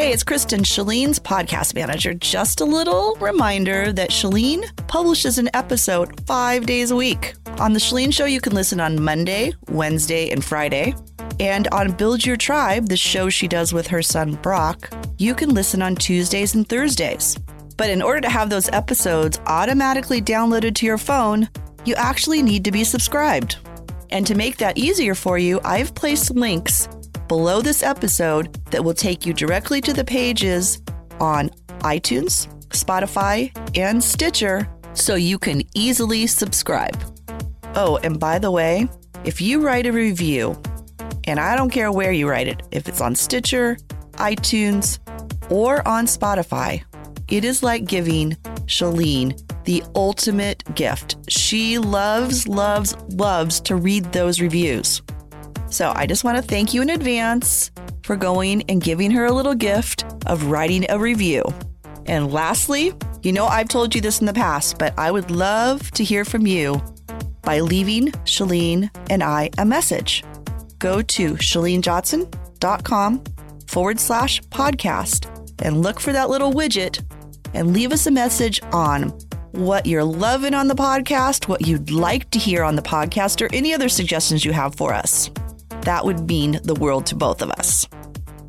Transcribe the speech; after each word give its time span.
Hey, 0.00 0.14
it's 0.14 0.24
Kristen, 0.24 0.62
Chalene's 0.62 1.18
podcast 1.18 1.74
manager. 1.74 2.14
Just 2.14 2.62
a 2.62 2.64
little 2.64 3.16
reminder 3.20 3.92
that 3.92 4.08
Chalene 4.08 4.64
publishes 4.88 5.36
an 5.36 5.50
episode 5.52 6.26
five 6.26 6.64
days 6.64 6.90
a 6.90 6.96
week. 6.96 7.34
On 7.58 7.74
The 7.74 7.78
Chalene 7.78 8.10
Show, 8.10 8.24
you 8.24 8.40
can 8.40 8.54
listen 8.54 8.80
on 8.80 9.02
Monday, 9.02 9.52
Wednesday, 9.68 10.30
and 10.30 10.42
Friday. 10.42 10.94
And 11.38 11.68
on 11.68 11.92
Build 11.92 12.24
Your 12.24 12.38
Tribe, 12.38 12.88
the 12.88 12.96
show 12.96 13.28
she 13.28 13.46
does 13.46 13.74
with 13.74 13.86
her 13.88 14.00
son 14.00 14.36
Brock, 14.36 14.90
you 15.18 15.34
can 15.34 15.50
listen 15.50 15.82
on 15.82 15.96
Tuesdays 15.96 16.54
and 16.54 16.66
Thursdays. 16.66 17.36
But 17.76 17.90
in 17.90 18.00
order 18.00 18.22
to 18.22 18.30
have 18.30 18.48
those 18.48 18.70
episodes 18.70 19.38
automatically 19.46 20.22
downloaded 20.22 20.76
to 20.76 20.86
your 20.86 20.96
phone, 20.96 21.46
you 21.84 21.94
actually 21.96 22.40
need 22.40 22.64
to 22.64 22.72
be 22.72 22.84
subscribed. 22.84 23.58
And 24.08 24.26
to 24.26 24.34
make 24.34 24.56
that 24.56 24.78
easier 24.78 25.14
for 25.14 25.36
you, 25.36 25.60
I've 25.62 25.94
placed 25.94 26.30
links 26.30 26.88
below 27.30 27.62
this 27.62 27.84
episode 27.84 28.52
that 28.72 28.82
will 28.82 28.92
take 28.92 29.24
you 29.24 29.32
directly 29.32 29.80
to 29.80 29.92
the 29.92 30.02
pages 30.02 30.82
on 31.20 31.48
iTunes, 31.78 32.48
Spotify, 32.70 33.56
and 33.78 34.02
Stitcher 34.02 34.68
so 34.94 35.14
you 35.14 35.38
can 35.38 35.62
easily 35.76 36.26
subscribe. 36.26 37.00
Oh, 37.76 38.00
and 38.02 38.18
by 38.18 38.40
the 38.40 38.50
way, 38.50 38.88
if 39.22 39.40
you 39.40 39.60
write 39.60 39.86
a 39.86 39.92
review, 39.92 40.60
and 41.22 41.38
I 41.38 41.54
don't 41.54 41.70
care 41.70 41.92
where 41.92 42.10
you 42.10 42.28
write 42.28 42.48
it, 42.48 42.64
if 42.72 42.88
it's 42.88 43.00
on 43.00 43.14
Stitcher, 43.14 43.76
iTunes, 44.14 44.98
or 45.52 45.86
on 45.86 46.06
Spotify, 46.06 46.82
it 47.28 47.44
is 47.44 47.62
like 47.62 47.84
giving 47.84 48.32
Chalene 48.66 49.40
the 49.66 49.84
ultimate 49.94 50.64
gift. 50.74 51.16
She 51.28 51.78
loves, 51.78 52.48
loves, 52.48 52.96
loves 53.10 53.60
to 53.60 53.76
read 53.76 54.06
those 54.06 54.40
reviews. 54.40 55.00
So 55.70 55.92
I 55.94 56.06
just 56.06 56.24
want 56.24 56.36
to 56.36 56.42
thank 56.42 56.74
you 56.74 56.82
in 56.82 56.90
advance 56.90 57.70
for 58.02 58.16
going 58.16 58.64
and 58.68 58.82
giving 58.82 59.10
her 59.12 59.24
a 59.24 59.32
little 59.32 59.54
gift 59.54 60.04
of 60.26 60.46
writing 60.46 60.84
a 60.88 60.98
review. 60.98 61.44
And 62.06 62.32
lastly, 62.32 62.92
you 63.22 63.32
know 63.32 63.46
I've 63.46 63.68
told 63.68 63.94
you 63.94 64.00
this 64.00 64.20
in 64.20 64.26
the 64.26 64.32
past, 64.32 64.78
but 64.78 64.98
I 64.98 65.10
would 65.10 65.30
love 65.30 65.90
to 65.92 66.04
hear 66.04 66.24
from 66.24 66.46
you 66.46 66.82
by 67.42 67.60
leaving 67.60 68.08
Chalene 68.24 68.90
and 69.08 69.22
I 69.22 69.50
a 69.58 69.64
message. 69.64 70.24
Go 70.78 71.02
to 71.02 71.34
chalenejohnson.com 71.34 73.24
forward 73.66 74.00
slash 74.00 74.40
podcast 74.42 75.28
and 75.62 75.82
look 75.82 76.00
for 76.00 76.12
that 76.12 76.30
little 76.30 76.52
widget 76.52 77.04
and 77.54 77.72
leave 77.72 77.92
us 77.92 78.06
a 78.06 78.10
message 78.10 78.60
on 78.72 79.10
what 79.52 79.86
you're 79.86 80.04
loving 80.04 80.54
on 80.54 80.68
the 80.68 80.74
podcast, 80.74 81.48
what 81.48 81.66
you'd 81.66 81.90
like 81.90 82.30
to 82.30 82.38
hear 82.38 82.62
on 82.62 82.76
the 82.76 82.82
podcast, 82.82 83.40
or 83.40 83.52
any 83.54 83.74
other 83.74 83.88
suggestions 83.88 84.44
you 84.44 84.52
have 84.52 84.74
for 84.74 84.94
us. 84.94 85.30
That 85.90 86.04
would 86.04 86.28
mean 86.28 86.60
the 86.62 86.74
world 86.74 87.06
to 87.06 87.16
both 87.16 87.42
of 87.42 87.50
us. 87.50 87.88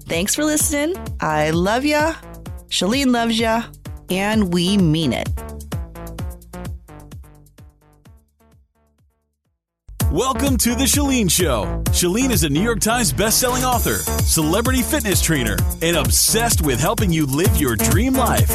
Thanks 0.04 0.36
for 0.36 0.46
listening. 0.46 0.96
I 1.20 1.50
love 1.50 1.84
ya. 1.84 2.14
Chalene 2.70 3.12
loves 3.12 3.40
ya. 3.40 3.64
And 4.12 4.54
we 4.54 4.78
mean 4.78 5.12
it. 5.12 5.28
Welcome 10.12 10.56
to 10.58 10.76
The 10.76 10.86
Chalene 10.86 11.32
Show. 11.32 11.82
Chalene 11.88 12.30
is 12.30 12.44
a 12.44 12.50
New 12.50 12.62
York 12.62 12.80
Times 12.80 13.12
bestselling 13.12 13.64
author, 13.64 13.96
celebrity 14.22 14.84
fitness 14.84 15.20
trainer, 15.20 15.58
and 15.82 15.98
obsessed 15.98 16.62
with 16.62 16.80
helping 16.80 17.12
you 17.12 17.26
live 17.26 17.58
your 17.58 17.76
dream 17.76 18.14
life. 18.14 18.52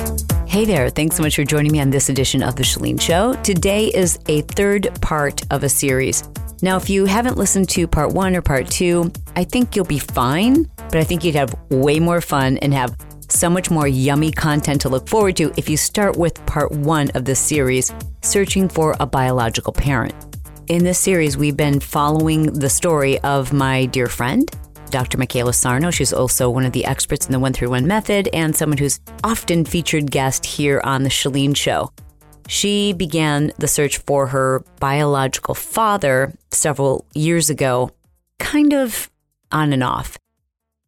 Hey 0.47 0.65
there, 0.65 0.91
thanks 0.91 1.17
so 1.17 1.25
much 1.25 1.35
for 1.35 1.43
joining 1.43 1.73
me 1.73 1.81
on 1.81 1.91
this 1.91 2.09
edition 2.09 2.41
of 2.41 2.55
The 2.55 2.63
Chalene 2.63 3.01
Show. 3.01 3.35
Today 3.43 3.89
is 3.89 4.21
a 4.29 4.43
third 4.43 4.97
part 5.01 5.43
of 5.51 5.65
a 5.65 5.69
series 5.69 6.23
now, 6.63 6.77
if 6.77 6.89
you 6.89 7.05
haven't 7.05 7.37
listened 7.37 7.69
to 7.71 7.87
part 7.87 8.13
one 8.13 8.35
or 8.35 8.41
part 8.41 8.69
two, 8.69 9.13
I 9.35 9.45
think 9.45 9.77
you'll 9.77 9.85
be 9.85 9.99
fine, 9.99 10.65
but 10.77 10.97
I 10.97 11.05
think 11.05 11.23
you'd 11.23 11.35
have 11.35 11.55
way 11.71 12.01
more 12.01 12.23
fun 12.23 12.57
and 12.59 12.73
have 12.73 12.97
so 13.29 13.51
much 13.51 13.71
more 13.71 13.87
yummy 13.87 14.31
content 14.31 14.81
to 14.81 14.89
look 14.89 15.09
forward 15.09 15.37
to 15.37 15.53
if 15.57 15.69
you 15.69 15.77
start 15.77 16.17
with 16.17 16.45
part 16.47 16.73
one 16.73 17.11
of 17.11 17.25
this 17.25 17.41
series, 17.41 17.93
Searching 18.23 18.69
for 18.69 18.97
a 18.99 19.07
Biological 19.07 19.73
Parent. 19.73 20.15
In 20.69 20.83
this 20.83 20.99
series, 20.99 21.37
we've 21.37 21.57
been 21.57 21.79
following 21.79 22.45
the 22.45 22.71
story 22.71 23.19
of 23.21 23.53
my 23.53 23.85
dear 23.87 24.07
friend, 24.07 24.51
Dr. 24.91 25.19
Mcayla 25.19 25.55
Sarno. 25.55 25.91
She's 25.91 26.13
also 26.13 26.49
one 26.49 26.65
of 26.65 26.73
the 26.73 26.85
experts 26.87 27.27
in 27.27 27.33
the 27.33 27.39
one 27.39 27.53
through 27.53 27.71
one 27.71 27.87
method 27.87 28.29
and 28.33 28.57
someone 28.57 28.79
who's 28.79 28.99
often 29.23 29.65
featured 29.65 30.11
guest 30.11 30.47
here 30.47 30.81
on 30.85 31.03
the 31.03 31.11
Chalene 31.11 31.55
Show. 31.55 31.93
She 32.49 32.93
began 32.93 33.53
the 33.59 33.69
search 33.69 33.99
for 33.99 34.29
her 34.29 34.65
biological 34.79 35.55
father 35.55 36.33
several 36.53 37.05
years 37.15 37.51
ago, 37.51 37.91
kind 38.39 38.73
of 38.73 39.11
on 39.51 39.73
and 39.73 39.83
off. 39.83 40.17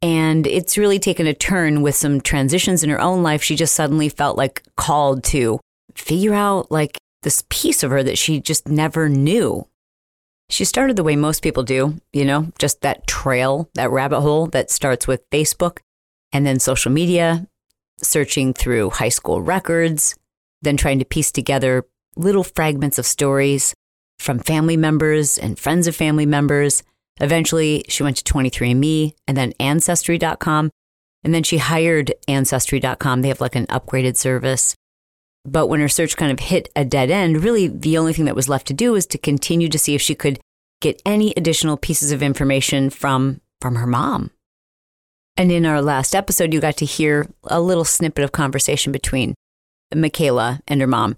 And 0.00 0.46
it's 0.46 0.78
really 0.78 1.00
taken 1.00 1.26
a 1.26 1.34
turn 1.34 1.82
with 1.82 1.96
some 1.96 2.20
transitions 2.20 2.84
in 2.84 2.90
her 2.90 3.00
own 3.00 3.22
life. 3.22 3.42
She 3.42 3.56
just 3.56 3.74
suddenly 3.74 4.08
felt 4.08 4.36
like 4.36 4.62
called 4.76 5.24
to 5.24 5.58
figure 5.94 6.34
out 6.34 6.70
like 6.70 6.96
this 7.22 7.42
piece 7.48 7.82
of 7.82 7.90
her 7.90 8.02
that 8.04 8.18
she 8.18 8.40
just 8.40 8.68
never 8.68 9.08
knew. 9.08 9.66
She 10.50 10.64
started 10.64 10.96
the 10.96 11.02
way 11.02 11.16
most 11.16 11.42
people 11.42 11.64
do, 11.64 11.96
you 12.12 12.24
know, 12.24 12.52
just 12.58 12.80
that 12.82 13.06
trail, 13.06 13.68
that 13.74 13.90
rabbit 13.90 14.20
hole 14.20 14.46
that 14.48 14.70
starts 14.70 15.06
with 15.06 15.28
Facebook 15.30 15.78
and 16.32 16.46
then 16.46 16.60
social 16.60 16.92
media, 16.92 17.46
searching 18.00 18.54
through 18.54 18.90
high 18.90 19.08
school 19.08 19.42
records, 19.42 20.14
then 20.62 20.76
trying 20.76 20.98
to 20.98 21.04
piece 21.04 21.30
together 21.32 21.86
little 22.16 22.44
fragments 22.44 22.98
of 22.98 23.06
stories 23.06 23.74
from 24.18 24.38
family 24.40 24.76
members 24.76 25.38
and 25.38 25.58
friends 25.58 25.86
of 25.86 25.94
family 25.94 26.26
members. 26.26 26.82
Eventually, 27.20 27.84
she 27.88 28.02
went 28.02 28.16
to 28.16 28.32
23andMe 28.32 29.14
and 29.26 29.36
then 29.36 29.52
Ancestry.com. 29.60 30.70
And 31.24 31.34
then 31.34 31.42
she 31.42 31.58
hired 31.58 32.12
Ancestry.com. 32.26 33.22
They 33.22 33.28
have 33.28 33.40
like 33.40 33.56
an 33.56 33.66
upgraded 33.66 34.16
service. 34.16 34.74
But 35.44 35.68
when 35.68 35.80
her 35.80 35.88
search 35.88 36.16
kind 36.16 36.30
of 36.30 36.40
hit 36.40 36.68
a 36.76 36.84
dead 36.84 37.10
end, 37.10 37.42
really 37.42 37.68
the 37.68 37.98
only 37.98 38.12
thing 38.12 38.26
that 38.26 38.36
was 38.36 38.48
left 38.48 38.66
to 38.68 38.74
do 38.74 38.92
was 38.92 39.06
to 39.06 39.18
continue 39.18 39.68
to 39.68 39.78
see 39.78 39.94
if 39.94 40.02
she 40.02 40.14
could 40.14 40.40
get 40.80 41.02
any 41.04 41.32
additional 41.36 41.76
pieces 41.76 42.12
of 42.12 42.22
information 42.22 42.90
from, 42.90 43.40
from 43.60 43.76
her 43.76 43.86
mom. 43.86 44.30
And 45.36 45.50
in 45.50 45.66
our 45.66 45.80
last 45.80 46.14
episode, 46.14 46.52
you 46.52 46.60
got 46.60 46.76
to 46.78 46.84
hear 46.84 47.28
a 47.44 47.60
little 47.60 47.84
snippet 47.84 48.24
of 48.24 48.32
conversation 48.32 48.92
between 48.92 49.34
Mcayla 49.92 50.60
and 50.68 50.80
her 50.80 50.86
mom. 50.86 51.16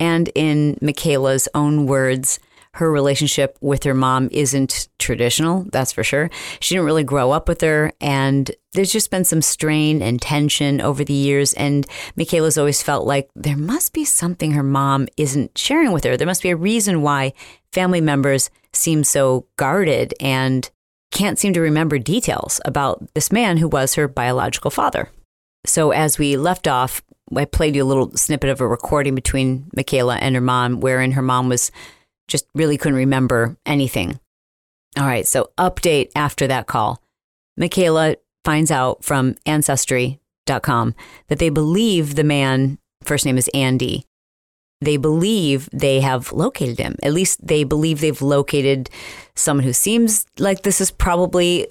And 0.00 0.30
in 0.34 0.76
Mcayla's 0.82 1.48
own 1.54 1.86
words, 1.86 2.40
her 2.74 2.90
relationship 2.90 3.58
with 3.60 3.84
her 3.84 3.94
mom 3.94 4.28
isn't 4.32 4.88
traditional, 4.98 5.66
that's 5.70 5.92
for 5.92 6.02
sure. 6.02 6.30
She 6.58 6.74
didn't 6.74 6.86
really 6.86 7.04
grow 7.04 7.30
up 7.30 7.46
with 7.46 7.60
her, 7.60 7.92
and 8.00 8.50
there's 8.72 8.92
just 8.92 9.10
been 9.10 9.24
some 9.24 9.42
strain 9.42 10.00
and 10.00 10.20
tension 10.22 10.80
over 10.80 11.04
the 11.04 11.12
years. 11.12 11.52
And 11.52 11.86
Mcayla's 12.16 12.56
always 12.56 12.82
felt 12.82 13.06
like 13.06 13.28
there 13.34 13.58
must 13.58 13.92
be 13.92 14.06
something 14.06 14.52
her 14.52 14.62
mom 14.62 15.06
isn't 15.18 15.58
sharing 15.58 15.92
with 15.92 16.04
her. 16.04 16.16
There 16.16 16.26
must 16.26 16.42
be 16.42 16.50
a 16.50 16.56
reason 16.56 17.02
why 17.02 17.34
family 17.72 18.00
members 18.00 18.48
seem 18.72 19.04
so 19.04 19.46
guarded 19.56 20.14
and 20.18 20.70
can't 21.10 21.38
seem 21.38 21.52
to 21.52 21.60
remember 21.60 21.98
details 21.98 22.58
about 22.64 23.06
this 23.14 23.30
man 23.30 23.58
who 23.58 23.68
was 23.68 23.94
her 23.94 24.08
biological 24.08 24.70
father. 24.70 25.10
So, 25.66 25.90
as 25.90 26.18
we 26.18 26.38
left 26.38 26.66
off, 26.66 27.02
I 27.34 27.44
played 27.44 27.74
you 27.74 27.82
a 27.82 27.84
little 27.84 28.14
snippet 28.16 28.50
of 28.50 28.60
a 28.60 28.66
recording 28.66 29.14
between 29.14 29.70
Mcayla 29.76 30.18
and 30.20 30.34
her 30.34 30.40
mom, 30.40 30.80
wherein 30.80 31.12
her 31.12 31.22
mom 31.22 31.48
was 31.48 31.70
just 32.28 32.46
really 32.54 32.76
couldn't 32.76 32.98
remember 32.98 33.56
anything. 33.66 34.18
All 34.98 35.06
right, 35.06 35.26
so 35.26 35.50
update 35.58 36.10
after 36.14 36.46
that 36.46 36.66
call. 36.66 37.02
Michaela 37.56 38.16
finds 38.44 38.70
out 38.70 39.04
from 39.04 39.36
Ancestry.com 39.46 40.94
that 41.28 41.38
they 41.38 41.48
believe 41.48 42.14
the 42.14 42.24
man, 42.24 42.78
first 43.02 43.24
name 43.24 43.38
is 43.38 43.50
Andy, 43.54 44.06
they 44.80 44.96
believe 44.96 45.68
they 45.72 46.00
have 46.00 46.32
located 46.32 46.78
him. 46.78 46.96
At 47.02 47.12
least 47.12 47.46
they 47.46 47.64
believe 47.64 48.00
they've 48.00 48.20
located 48.20 48.90
someone 49.34 49.64
who 49.64 49.72
seems 49.72 50.26
like 50.38 50.62
this 50.62 50.80
is 50.80 50.90
probably 50.90 51.68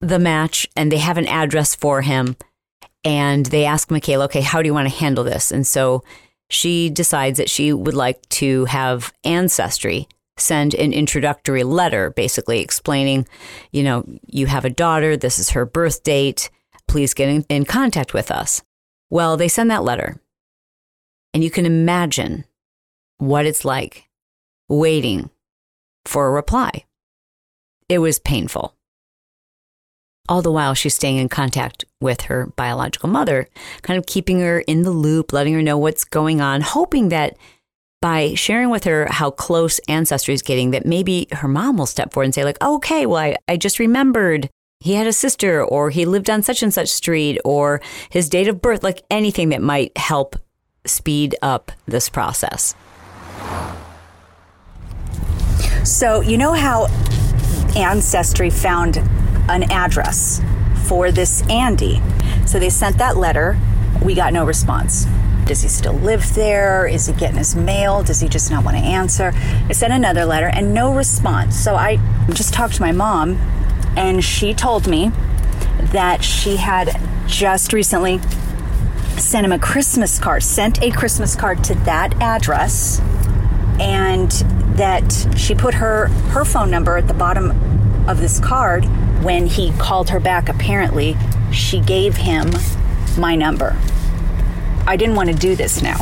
the 0.00 0.18
match 0.18 0.66
and 0.74 0.90
they 0.90 0.98
have 0.98 1.18
an 1.18 1.26
address 1.26 1.74
for 1.74 2.02
him 2.02 2.36
and 3.06 3.46
they 3.46 3.64
ask 3.64 3.88
Mcayla, 3.88 4.24
okay, 4.24 4.40
how 4.40 4.60
do 4.60 4.66
you 4.66 4.74
want 4.74 4.88
to 4.88 4.94
handle 4.94 5.22
this? 5.22 5.52
And 5.52 5.64
so 5.64 6.02
she 6.50 6.90
decides 6.90 7.38
that 7.38 7.48
she 7.48 7.72
would 7.72 7.94
like 7.94 8.20
to 8.30 8.64
have 8.64 9.12
Ancestry 9.22 10.08
send 10.36 10.74
an 10.74 10.92
introductory 10.92 11.62
letter, 11.62 12.10
basically 12.10 12.60
explaining, 12.60 13.26
you 13.70 13.84
know, 13.84 14.04
you 14.26 14.46
have 14.46 14.64
a 14.64 14.70
daughter, 14.70 15.16
this 15.16 15.38
is 15.38 15.50
her 15.50 15.64
birth 15.64 16.02
date. 16.02 16.50
please 16.88 17.14
get 17.14 17.28
in, 17.28 17.44
in 17.48 17.64
contact 17.64 18.12
with 18.12 18.30
us. 18.30 18.62
Well, 19.08 19.36
they 19.36 19.48
send 19.48 19.70
that 19.70 19.84
letter. 19.84 20.20
And 21.32 21.44
you 21.44 21.50
can 21.50 21.64
imagine 21.64 22.44
what 23.18 23.46
it's 23.46 23.64
like 23.64 24.08
waiting 24.68 25.30
for 26.04 26.26
a 26.26 26.30
reply. 26.30 26.84
It 27.88 27.98
was 27.98 28.18
painful. 28.18 28.75
All 30.28 30.42
the 30.42 30.50
while, 30.50 30.74
she's 30.74 30.94
staying 30.94 31.18
in 31.18 31.28
contact 31.28 31.84
with 32.00 32.22
her 32.22 32.46
biological 32.56 33.08
mother, 33.08 33.46
kind 33.82 33.98
of 33.98 34.06
keeping 34.06 34.40
her 34.40 34.60
in 34.60 34.82
the 34.82 34.90
loop, 34.90 35.32
letting 35.32 35.54
her 35.54 35.62
know 35.62 35.78
what's 35.78 36.04
going 36.04 36.40
on, 36.40 36.60
hoping 36.62 37.10
that 37.10 37.36
by 38.02 38.34
sharing 38.34 38.68
with 38.70 38.84
her 38.84 39.06
how 39.10 39.30
close 39.30 39.78
ancestry 39.88 40.34
is 40.34 40.42
getting, 40.42 40.72
that 40.72 40.84
maybe 40.84 41.28
her 41.32 41.48
mom 41.48 41.76
will 41.76 41.86
step 41.86 42.12
forward 42.12 42.24
and 42.24 42.34
say, 42.34 42.44
like, 42.44 42.62
okay, 42.62 43.06
well, 43.06 43.18
I, 43.18 43.36
I 43.48 43.56
just 43.56 43.78
remembered 43.78 44.50
he 44.80 44.94
had 44.94 45.06
a 45.06 45.12
sister, 45.12 45.64
or 45.64 45.90
he 45.90 46.04
lived 46.04 46.28
on 46.28 46.42
such 46.42 46.62
and 46.62 46.74
such 46.74 46.88
street, 46.88 47.40
or 47.44 47.80
his 48.10 48.28
date 48.28 48.48
of 48.48 48.60
birth, 48.60 48.82
like 48.82 49.02
anything 49.10 49.48
that 49.48 49.62
might 49.62 49.96
help 49.96 50.36
speed 50.84 51.34
up 51.40 51.72
this 51.86 52.08
process. 52.08 52.74
So, 55.84 56.20
you 56.20 56.36
know 56.36 56.52
how 56.52 56.88
Ancestry 57.76 58.50
found 58.50 58.96
an 59.48 59.70
address 59.70 60.40
for 60.84 61.10
this 61.10 61.42
Andy? 61.48 62.00
So 62.46 62.58
they 62.58 62.70
sent 62.70 62.98
that 62.98 63.16
letter. 63.16 63.58
We 64.02 64.14
got 64.14 64.32
no 64.32 64.44
response. 64.44 65.06
Does 65.46 65.62
he 65.62 65.68
still 65.68 65.92
live 65.92 66.34
there? 66.34 66.86
Is 66.86 67.06
he 67.06 67.12
getting 67.12 67.36
his 67.36 67.54
mail? 67.54 68.02
Does 68.02 68.20
he 68.20 68.28
just 68.28 68.50
not 68.50 68.64
want 68.64 68.76
to 68.76 68.82
answer? 68.82 69.32
I 69.34 69.72
sent 69.72 69.92
another 69.92 70.24
letter 70.24 70.46
and 70.46 70.74
no 70.74 70.92
response. 70.92 71.56
So 71.56 71.76
I 71.76 71.98
just 72.32 72.52
talked 72.52 72.74
to 72.74 72.82
my 72.82 72.92
mom, 72.92 73.36
and 73.96 74.24
she 74.24 74.52
told 74.54 74.88
me 74.88 75.12
that 75.92 76.24
she 76.24 76.56
had 76.56 77.00
just 77.26 77.72
recently 77.72 78.20
sent 79.18 79.44
him 79.44 79.52
a 79.52 79.58
Christmas 79.58 80.18
card, 80.18 80.42
sent 80.42 80.82
a 80.82 80.90
Christmas 80.90 81.36
card 81.36 81.62
to 81.64 81.74
that 81.84 82.20
address, 82.20 83.00
and 83.78 84.30
that 84.76 85.28
she 85.36 85.54
put 85.54 85.74
her 85.74 86.08
her 86.30 86.44
phone 86.44 86.70
number 86.70 86.96
at 86.96 87.06
the 87.08 87.14
bottom 87.14 87.52
of 88.08 88.18
this 88.20 88.40
card 88.40 88.84
when 89.22 89.46
he 89.46 89.72
called 89.72 90.10
her 90.10 90.20
back 90.20 90.48
apparently 90.48 91.16
she 91.52 91.80
gave 91.80 92.16
him 92.16 92.50
my 93.18 93.34
number 93.34 93.76
i 94.86 94.96
didn't 94.96 95.14
want 95.14 95.28
to 95.28 95.34
do 95.34 95.56
this 95.56 95.82
now 95.82 95.98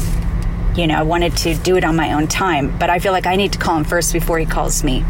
you 0.77 0.87
know 0.87 0.95
i 0.95 1.03
wanted 1.03 1.37
to 1.37 1.55
do 1.56 1.77
it 1.77 1.85
on 1.85 1.97
my 1.97 2.12
own 2.12 2.27
time 2.27 2.77
but 2.79 2.91
i 2.91 2.99
feel 2.99 3.12
like 3.12 3.27
i 3.27 3.37
need 3.37 3.53
to 3.53 3.59
call 3.59 3.77
him 3.77 3.85
first 3.85 4.12
before 4.12 4.39
he 4.39 4.47
calls 4.47 4.85
me 4.85 5.05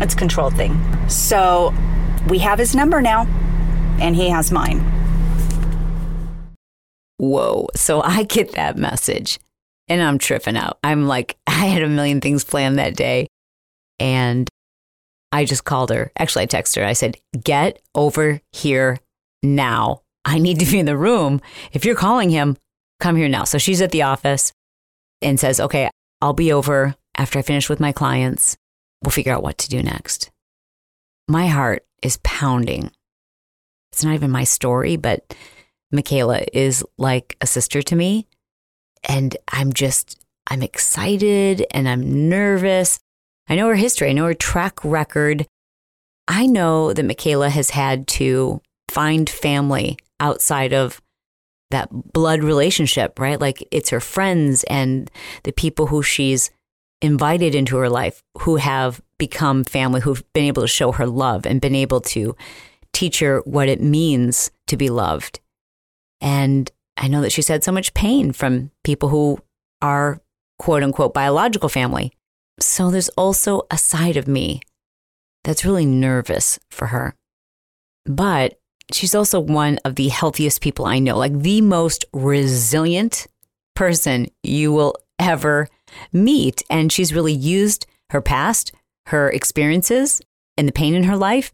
it's 0.00 0.14
a 0.14 0.16
control 0.16 0.50
thing 0.50 0.80
so 1.08 1.74
we 2.28 2.38
have 2.38 2.58
his 2.58 2.74
number 2.74 3.02
now 3.02 3.26
and 4.00 4.16
he 4.16 4.28
has 4.28 4.50
mine 4.50 4.94
Whoa. 7.24 7.68
So 7.74 8.02
I 8.02 8.24
get 8.24 8.52
that 8.52 8.76
message 8.76 9.38
and 9.88 10.02
I'm 10.02 10.18
tripping 10.18 10.56
out. 10.56 10.78
I'm 10.82 11.06
like, 11.06 11.36
I 11.46 11.66
had 11.66 11.82
a 11.82 11.88
million 11.88 12.20
things 12.20 12.44
planned 12.44 12.78
that 12.78 12.96
day. 12.96 13.28
And 13.98 14.48
I 15.34 15.44
just 15.44 15.64
called 15.64 15.90
her. 15.90 16.12
Actually, 16.16 16.44
I 16.44 16.46
texted 16.46 16.76
her. 16.76 16.86
I 16.86 16.92
said, 16.92 17.16
Get 17.42 17.82
over 17.92 18.40
here 18.52 19.00
now. 19.42 20.02
I 20.24 20.38
need 20.38 20.60
to 20.60 20.70
be 20.70 20.78
in 20.78 20.86
the 20.86 20.96
room. 20.96 21.40
If 21.72 21.84
you're 21.84 21.96
calling 21.96 22.30
him, 22.30 22.56
come 23.00 23.16
here 23.16 23.28
now. 23.28 23.42
So 23.42 23.58
she's 23.58 23.82
at 23.82 23.90
the 23.90 24.02
office 24.02 24.52
and 25.20 25.40
says, 25.40 25.58
Okay, 25.58 25.90
I'll 26.22 26.34
be 26.34 26.52
over 26.52 26.94
after 27.18 27.40
I 27.40 27.42
finish 27.42 27.68
with 27.68 27.80
my 27.80 27.90
clients. 27.90 28.56
We'll 29.02 29.10
figure 29.10 29.32
out 29.32 29.42
what 29.42 29.58
to 29.58 29.68
do 29.68 29.82
next. 29.82 30.30
My 31.26 31.48
heart 31.48 31.84
is 32.00 32.20
pounding. 32.22 32.92
It's 33.92 34.04
not 34.04 34.14
even 34.14 34.30
my 34.30 34.44
story, 34.44 34.96
but 34.96 35.36
Mcayla 35.92 36.46
is 36.52 36.84
like 36.96 37.36
a 37.40 37.48
sister 37.48 37.82
to 37.82 37.96
me. 37.96 38.28
And 39.08 39.36
I'm 39.48 39.72
just, 39.72 40.24
I'm 40.46 40.62
excited 40.62 41.66
and 41.72 41.88
I'm 41.88 42.28
nervous. 42.28 43.00
I 43.48 43.56
know 43.56 43.68
her 43.68 43.74
history, 43.74 44.10
I 44.10 44.12
know 44.12 44.26
her 44.26 44.34
track 44.34 44.84
record. 44.84 45.46
I 46.26 46.46
know 46.46 46.92
that 46.92 47.04
Mcayla 47.04 47.50
has 47.50 47.70
had 47.70 48.06
to 48.08 48.60
find 48.90 49.28
family 49.28 49.98
outside 50.20 50.72
of 50.72 51.02
that 51.70 51.88
blood 51.90 52.42
relationship, 52.42 53.18
right? 53.18 53.40
Like 53.40 53.66
it's 53.70 53.90
her 53.90 54.00
friends 54.00 54.64
and 54.64 55.10
the 55.42 55.52
people 55.52 55.88
who 55.88 56.02
she's 56.02 56.50
invited 57.02 57.54
into 57.54 57.76
her 57.76 57.90
life 57.90 58.22
who 58.38 58.56
have 58.56 59.02
become 59.18 59.64
family, 59.64 60.00
who've 60.00 60.24
been 60.32 60.44
able 60.44 60.62
to 60.62 60.68
show 60.68 60.92
her 60.92 61.06
love 61.06 61.44
and 61.46 61.60
been 61.60 61.74
able 61.74 62.00
to 62.00 62.36
teach 62.92 63.18
her 63.20 63.40
what 63.44 63.68
it 63.68 63.82
means 63.82 64.50
to 64.68 64.76
be 64.76 64.88
loved. 64.88 65.40
And 66.20 66.70
I 66.96 67.08
know 67.08 67.20
that 67.20 67.32
she's 67.32 67.48
had 67.48 67.64
so 67.64 67.72
much 67.72 67.92
pain 67.92 68.32
from 68.32 68.70
people 68.84 69.08
who 69.08 69.40
are 69.82 70.20
quote 70.58 70.82
unquote 70.82 71.12
biological 71.12 71.68
family. 71.68 72.12
So 72.60 72.90
there's 72.90 73.08
also 73.10 73.62
a 73.70 73.78
side 73.78 74.16
of 74.16 74.28
me 74.28 74.60
that's 75.42 75.64
really 75.64 75.86
nervous 75.86 76.58
for 76.70 76.86
her. 76.88 77.14
But 78.06 78.58
she's 78.92 79.14
also 79.14 79.40
one 79.40 79.78
of 79.84 79.96
the 79.96 80.08
healthiest 80.08 80.60
people 80.60 80.86
I 80.86 80.98
know, 80.98 81.16
like 81.16 81.38
the 81.40 81.60
most 81.60 82.04
resilient 82.12 83.26
person 83.74 84.28
you 84.42 84.72
will 84.72 84.96
ever 85.18 85.68
meet. 86.12 86.62
And 86.70 86.92
she's 86.92 87.14
really 87.14 87.32
used 87.32 87.86
her 88.10 88.20
past, 88.20 88.72
her 89.06 89.30
experiences, 89.30 90.20
and 90.56 90.68
the 90.68 90.72
pain 90.72 90.94
in 90.94 91.04
her 91.04 91.16
life 91.16 91.52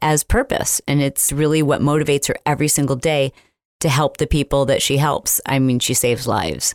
as 0.00 0.24
purpose. 0.24 0.80
And 0.86 1.00
it's 1.00 1.32
really 1.32 1.62
what 1.62 1.80
motivates 1.80 2.28
her 2.28 2.36
every 2.44 2.68
single 2.68 2.96
day 2.96 3.32
to 3.80 3.88
help 3.88 4.16
the 4.16 4.26
people 4.26 4.66
that 4.66 4.82
she 4.82 4.98
helps. 4.98 5.40
I 5.46 5.58
mean, 5.58 5.78
she 5.78 5.94
saves 5.94 6.26
lives. 6.26 6.74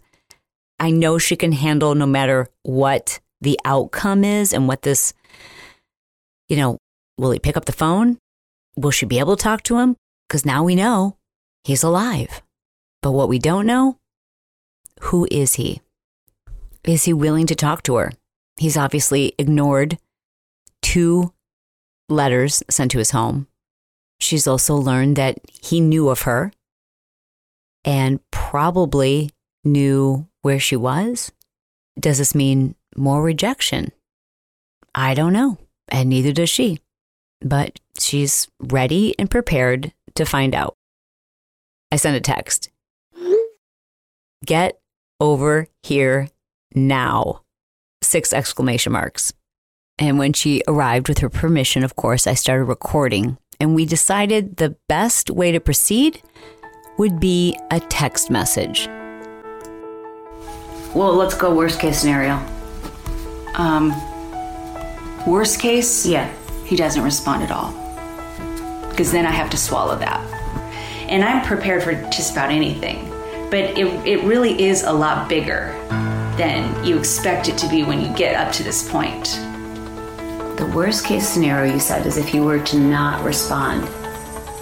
I 0.79 0.91
know 0.91 1.17
she 1.17 1.35
can 1.35 1.53
handle 1.53 1.95
no 1.95 2.05
matter 2.05 2.49
what 2.63 3.19
the 3.41 3.59
outcome 3.65 4.23
is 4.23 4.53
and 4.53 4.67
what 4.67 4.81
this, 4.81 5.13
you 6.49 6.57
know, 6.57 6.77
will 7.17 7.31
he 7.31 7.39
pick 7.39 7.57
up 7.57 7.65
the 7.65 7.71
phone? 7.71 8.17
Will 8.75 8.91
she 8.91 9.05
be 9.05 9.19
able 9.19 9.35
to 9.35 9.43
talk 9.43 9.63
to 9.63 9.77
him? 9.77 9.95
Because 10.27 10.45
now 10.45 10.63
we 10.63 10.75
know 10.75 11.17
he's 11.63 11.83
alive. 11.83 12.41
But 13.01 13.11
what 13.11 13.29
we 13.29 13.39
don't 13.39 13.65
know, 13.65 13.97
who 15.01 15.27
is 15.31 15.55
he? 15.55 15.81
Is 16.83 17.03
he 17.03 17.13
willing 17.13 17.47
to 17.47 17.55
talk 17.55 17.83
to 17.83 17.95
her? 17.95 18.11
He's 18.57 18.77
obviously 18.77 19.33
ignored 19.37 19.97
two 20.81 21.33
letters 22.09 22.63
sent 22.69 22.91
to 22.91 22.97
his 22.97 23.11
home. 23.11 23.47
She's 24.19 24.47
also 24.47 24.75
learned 24.75 25.15
that 25.17 25.39
he 25.61 25.79
knew 25.79 26.09
of 26.09 26.21
her 26.21 26.51
and 27.85 28.19
probably 28.31 29.31
knew 29.63 30.27
where 30.41 30.59
she 30.59 30.75
was. 30.75 31.31
Does 31.99 32.17
this 32.17 32.33
mean 32.33 32.75
more 32.97 33.21
rejection? 33.21 33.91
I 34.95 35.13
don't 35.13 35.33
know, 35.33 35.57
and 35.87 36.09
neither 36.09 36.31
does 36.31 36.49
she. 36.49 36.79
But 37.41 37.79
she's 37.99 38.47
ready 38.59 39.13
and 39.19 39.29
prepared 39.29 39.93
to 40.15 40.25
find 40.25 40.55
out. 40.55 40.75
I 41.91 41.97
sent 41.97 42.17
a 42.17 42.21
text. 42.21 42.69
Get 44.45 44.79
over 45.19 45.67
here 45.83 46.29
now. 46.73 47.41
Six 48.01 48.33
exclamation 48.33 48.91
marks. 48.91 49.33
And 49.99 50.19
when 50.19 50.33
she 50.33 50.61
arrived 50.67 51.09
with 51.09 51.19
her 51.19 51.29
permission, 51.29 51.83
of 51.83 51.95
course, 51.95 52.27
I 52.27 52.33
started 52.33 52.65
recording. 52.65 53.37
And 53.59 53.73
we 53.73 53.85
decided 53.85 54.57
the 54.57 54.75
best 54.87 55.31
way 55.31 55.51
to 55.51 55.59
proceed 55.59 56.21
would 56.97 57.19
be 57.19 57.57
a 57.71 57.79
text 57.79 58.29
message. 58.29 58.87
Well, 60.93 61.13
let's 61.13 61.35
go 61.35 61.53
worst 61.53 61.79
case 61.79 61.99
scenario. 61.99 62.43
Um, 63.57 63.91
worst 65.25 65.59
case, 65.59 66.05
yeah, 66.05 66.31
he 66.63 66.75
doesn't 66.75 67.03
respond 67.03 67.41
at 67.41 67.51
all. 67.51 67.71
Because 68.89 69.11
then 69.11 69.25
I 69.25 69.31
have 69.31 69.49
to 69.49 69.57
swallow 69.57 69.97
that. 69.97 70.21
And 71.09 71.23
I'm 71.23 71.43
prepared 71.43 71.81
for 71.81 71.93
just 72.11 72.33
about 72.33 72.51
anything. 72.51 73.09
But 73.49 73.77
it, 73.77 73.87
it 74.05 74.23
really 74.25 74.63
is 74.63 74.83
a 74.83 74.91
lot 74.91 75.27
bigger 75.27 75.73
than 76.37 76.85
you 76.85 76.99
expect 76.99 77.49
it 77.49 77.57
to 77.57 77.67
be 77.67 77.81
when 77.81 77.99
you 77.99 78.15
get 78.15 78.35
up 78.35 78.53
to 78.53 78.63
this 78.63 78.87
point. 78.87 79.25
The 80.57 80.71
worst 80.75 81.05
case 81.05 81.27
scenario 81.27 81.73
you 81.73 81.79
said 81.79 82.05
is 82.05 82.17
if 82.17 82.27
he 82.27 82.39
were 82.39 82.59
to 82.59 82.77
not 82.77 83.23
respond. 83.23 83.85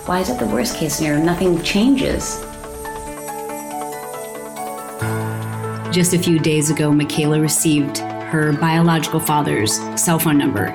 Why 0.06 0.20
is 0.20 0.30
it 0.30 0.40
the 0.40 0.46
worst 0.46 0.78
case 0.78 0.96
scenario? 0.96 1.22
Nothing 1.22 1.62
changes. 1.64 2.40
Just 5.94 6.14
a 6.14 6.20
few 6.20 6.40
days 6.40 6.70
ago, 6.70 6.92
Mcayla 6.92 7.42
received 7.42 8.02
her 8.36 8.52
biological 8.52 9.20
father's 9.22 9.80
cell 9.96 10.20
phone 10.20 10.38
number 10.38 10.68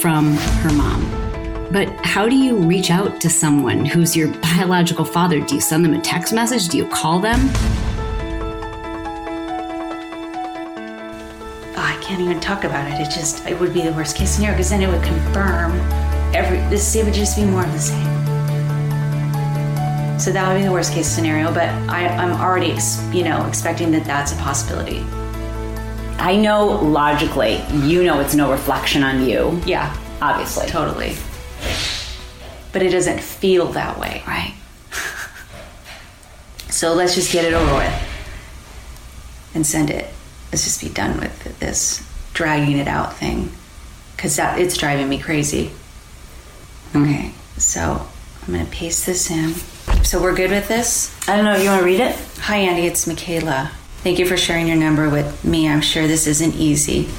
from 0.00 0.34
her 0.34 0.72
mom. 0.72 1.00
But 1.70 1.88
how 2.04 2.28
do 2.28 2.34
you 2.34 2.56
reach 2.56 2.90
out 2.90 3.20
to 3.20 3.30
someone 3.30 3.84
who's 3.84 4.16
your 4.16 4.28
biological 4.42 5.04
father? 5.04 5.40
Do 5.40 5.54
you 5.54 5.60
send 5.60 5.84
them 5.84 5.94
a 5.94 6.00
text 6.00 6.32
message? 6.32 6.66
Do 6.66 6.76
you 6.76 6.88
call 6.88 7.20
them? 7.20 7.38
Oh, 11.76 11.84
I 11.94 11.96
can't 12.02 12.20
even 12.20 12.40
talk 12.40 12.64
about 12.64 12.90
it. 12.90 13.00
It 13.00 13.12
just 13.12 13.46
it 13.46 13.60
would 13.60 13.72
be 13.72 13.82
the 13.82 13.92
worst 13.92 14.16
case 14.16 14.30
scenario 14.30 14.56
because 14.56 14.70
then 14.70 14.82
it 14.82 14.88
would 14.88 15.04
confirm 15.04 15.70
every 16.34 16.58
this 16.68 16.96
it 16.96 17.04
would 17.04 17.14
just 17.14 17.36
be 17.36 17.44
more 17.44 17.64
of 17.64 17.72
the 17.72 17.78
same. 17.78 18.18
So 20.18 20.32
that 20.32 20.48
would 20.48 20.58
be 20.58 20.64
the 20.64 20.72
worst 20.72 20.92
case 20.92 21.06
scenario, 21.06 21.54
but 21.54 21.68
I, 21.88 22.08
I'm 22.08 22.32
already, 22.40 22.76
you 23.16 23.22
know, 23.22 23.46
expecting 23.46 23.92
that 23.92 24.04
that's 24.04 24.32
a 24.32 24.36
possibility. 24.36 25.04
I 26.18 26.36
know 26.36 26.66
logically, 26.66 27.62
you 27.72 28.02
know 28.04 28.20
it's 28.20 28.34
no 28.34 28.50
reflection 28.50 29.02
on 29.02 29.26
you. 29.26 29.60
Yeah, 29.64 29.96
Obviously. 30.20 30.66
totally. 30.68 31.16
But 32.70 32.82
it 32.82 32.90
doesn't 32.90 33.20
feel 33.20 33.66
that 33.72 33.98
way. 33.98 34.22
Right. 34.26 34.54
So 36.70 36.92
let's 36.94 37.14
just 37.14 37.32
get 37.32 37.44
it 37.46 37.54
over 37.54 37.74
with 37.76 39.50
and 39.54 39.66
send 39.66 39.90
it. 39.90 40.06
Let's 40.52 40.64
just 40.64 40.80
be 40.82 40.88
done 40.90 41.18
with 41.18 41.58
this 41.58 42.06
dragging 42.34 42.76
it 42.78 42.86
out 42.86 43.14
thing 43.16 43.50
because 44.14 44.36
that 44.36 44.60
it's 44.60 44.76
driving 44.76 45.08
me 45.08 45.18
crazy. 45.18 45.72
Okay, 46.94 47.32
so 47.56 48.06
I'm 48.46 48.52
gonna 48.52 48.66
paste 48.66 49.06
this 49.06 49.30
in. 49.30 49.54
So 50.04 50.22
we're 50.22 50.36
good 50.36 50.50
with 50.50 50.68
this. 50.68 51.12
I 51.28 51.36
don't 51.36 51.44
know, 51.46 51.56
you 51.56 51.68
want 51.70 51.80
to 51.80 51.84
read 51.86 52.00
it? 52.00 52.14
Hi, 52.40 52.56
Andy. 52.58 52.86
It's 52.86 53.06
Mcayla. 53.06 53.70
Thank 54.08 54.20
you 54.20 54.24
for 54.24 54.38
sharing 54.38 54.68
your 54.68 54.78
number 54.78 55.10
with 55.10 55.44
me. 55.44 55.68
I'm 55.68 55.82
sure 55.82 56.06
this 56.06 56.26
isn't 56.26 56.54
easy. 56.54 57.10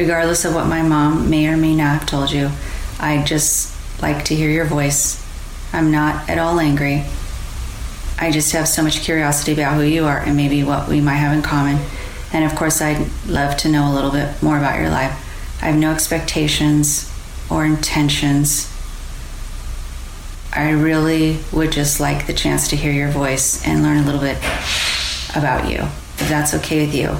Regardless 0.00 0.44
of 0.44 0.54
what 0.54 0.68
my 0.68 0.80
mom 0.80 1.28
may 1.28 1.48
or 1.48 1.56
may 1.56 1.74
not 1.74 1.98
have 1.98 2.06
told 2.06 2.30
you, 2.30 2.52
I 3.00 3.24
just 3.24 3.74
like 4.00 4.24
to 4.26 4.36
hear 4.36 4.48
your 4.48 4.64
voice. 4.64 5.20
I'm 5.72 5.90
not 5.90 6.30
at 6.30 6.38
all 6.38 6.60
angry. 6.60 7.04
I 8.16 8.30
just 8.30 8.52
have 8.52 8.68
so 8.68 8.84
much 8.84 9.00
curiosity 9.00 9.54
about 9.54 9.74
who 9.74 9.82
you 9.82 10.04
are 10.04 10.20
and 10.20 10.36
maybe 10.36 10.62
what 10.62 10.88
we 10.88 11.00
might 11.00 11.16
have 11.16 11.36
in 11.36 11.42
common. 11.42 11.84
And 12.32 12.44
of 12.44 12.56
course, 12.56 12.80
I'd 12.80 13.10
love 13.26 13.56
to 13.56 13.68
know 13.68 13.90
a 13.90 13.92
little 13.92 14.12
bit 14.12 14.40
more 14.40 14.58
about 14.58 14.78
your 14.78 14.88
life. 14.88 15.10
I 15.60 15.66
have 15.66 15.80
no 15.80 15.90
expectations 15.90 17.12
or 17.50 17.64
intentions. 17.64 18.72
I 20.52 20.70
really 20.70 21.40
would 21.52 21.72
just 21.72 21.98
like 21.98 22.28
the 22.28 22.34
chance 22.34 22.68
to 22.68 22.76
hear 22.76 22.92
your 22.92 23.10
voice 23.10 23.66
and 23.66 23.82
learn 23.82 23.96
a 23.98 24.06
little 24.06 24.20
bit 24.20 24.38
about 25.36 25.68
you. 25.70 25.78
If 25.78 26.28
that's 26.28 26.54
okay 26.54 26.84
with 26.86 26.94
you, 26.94 27.16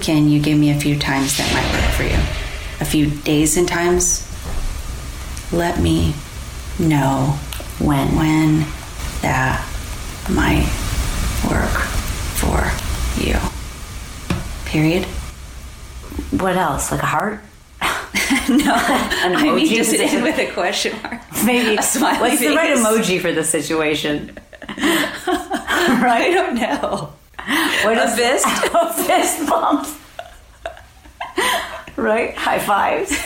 can 0.00 0.28
you 0.28 0.40
give 0.40 0.58
me 0.58 0.70
a 0.70 0.78
few 0.78 0.98
times 0.98 1.36
that 1.38 1.52
might 1.52 1.72
work 1.72 1.90
for 1.94 2.02
you? 2.04 2.18
A 2.80 2.84
few 2.84 3.10
days 3.22 3.56
and 3.56 3.66
times? 3.68 4.26
Let 5.52 5.80
me 5.80 6.14
know 6.78 7.38
When? 7.78 8.14
when 8.16 8.64
that 9.22 9.66
might 10.30 10.68
work 11.50 11.76
for 12.38 12.70
you. 13.20 13.36
Period. 14.66 15.04
What 16.40 16.56
else? 16.56 16.90
Like 16.92 17.02
a 17.02 17.06
heart? 17.06 17.40
No, 18.48 18.74
An 19.24 19.36
I 19.36 19.52
mean 19.54 19.66
just 19.68 19.92
end 19.94 20.22
with 20.24 20.38
a 20.38 20.50
question 20.52 20.96
mark. 21.02 21.20
Maybe. 21.44 21.76
A 21.76 21.82
smiley 21.82 22.20
What's 22.30 22.40
the 22.40 22.54
right 22.54 22.76
emoji 22.76 23.20
for 23.20 23.32
the 23.32 23.44
situation? 23.44 24.36
Right? 24.76 26.26
I 26.26 26.30
don't 26.32 26.54
know. 26.56 27.12
What 27.84 27.98
A 27.98 28.04
is 28.04 28.14
fist? 28.16 28.46
a 28.74 28.92
fist 28.92 29.48
bump. 29.48 29.88
right? 31.96 32.34
High 32.36 32.58
fives. 32.58 33.16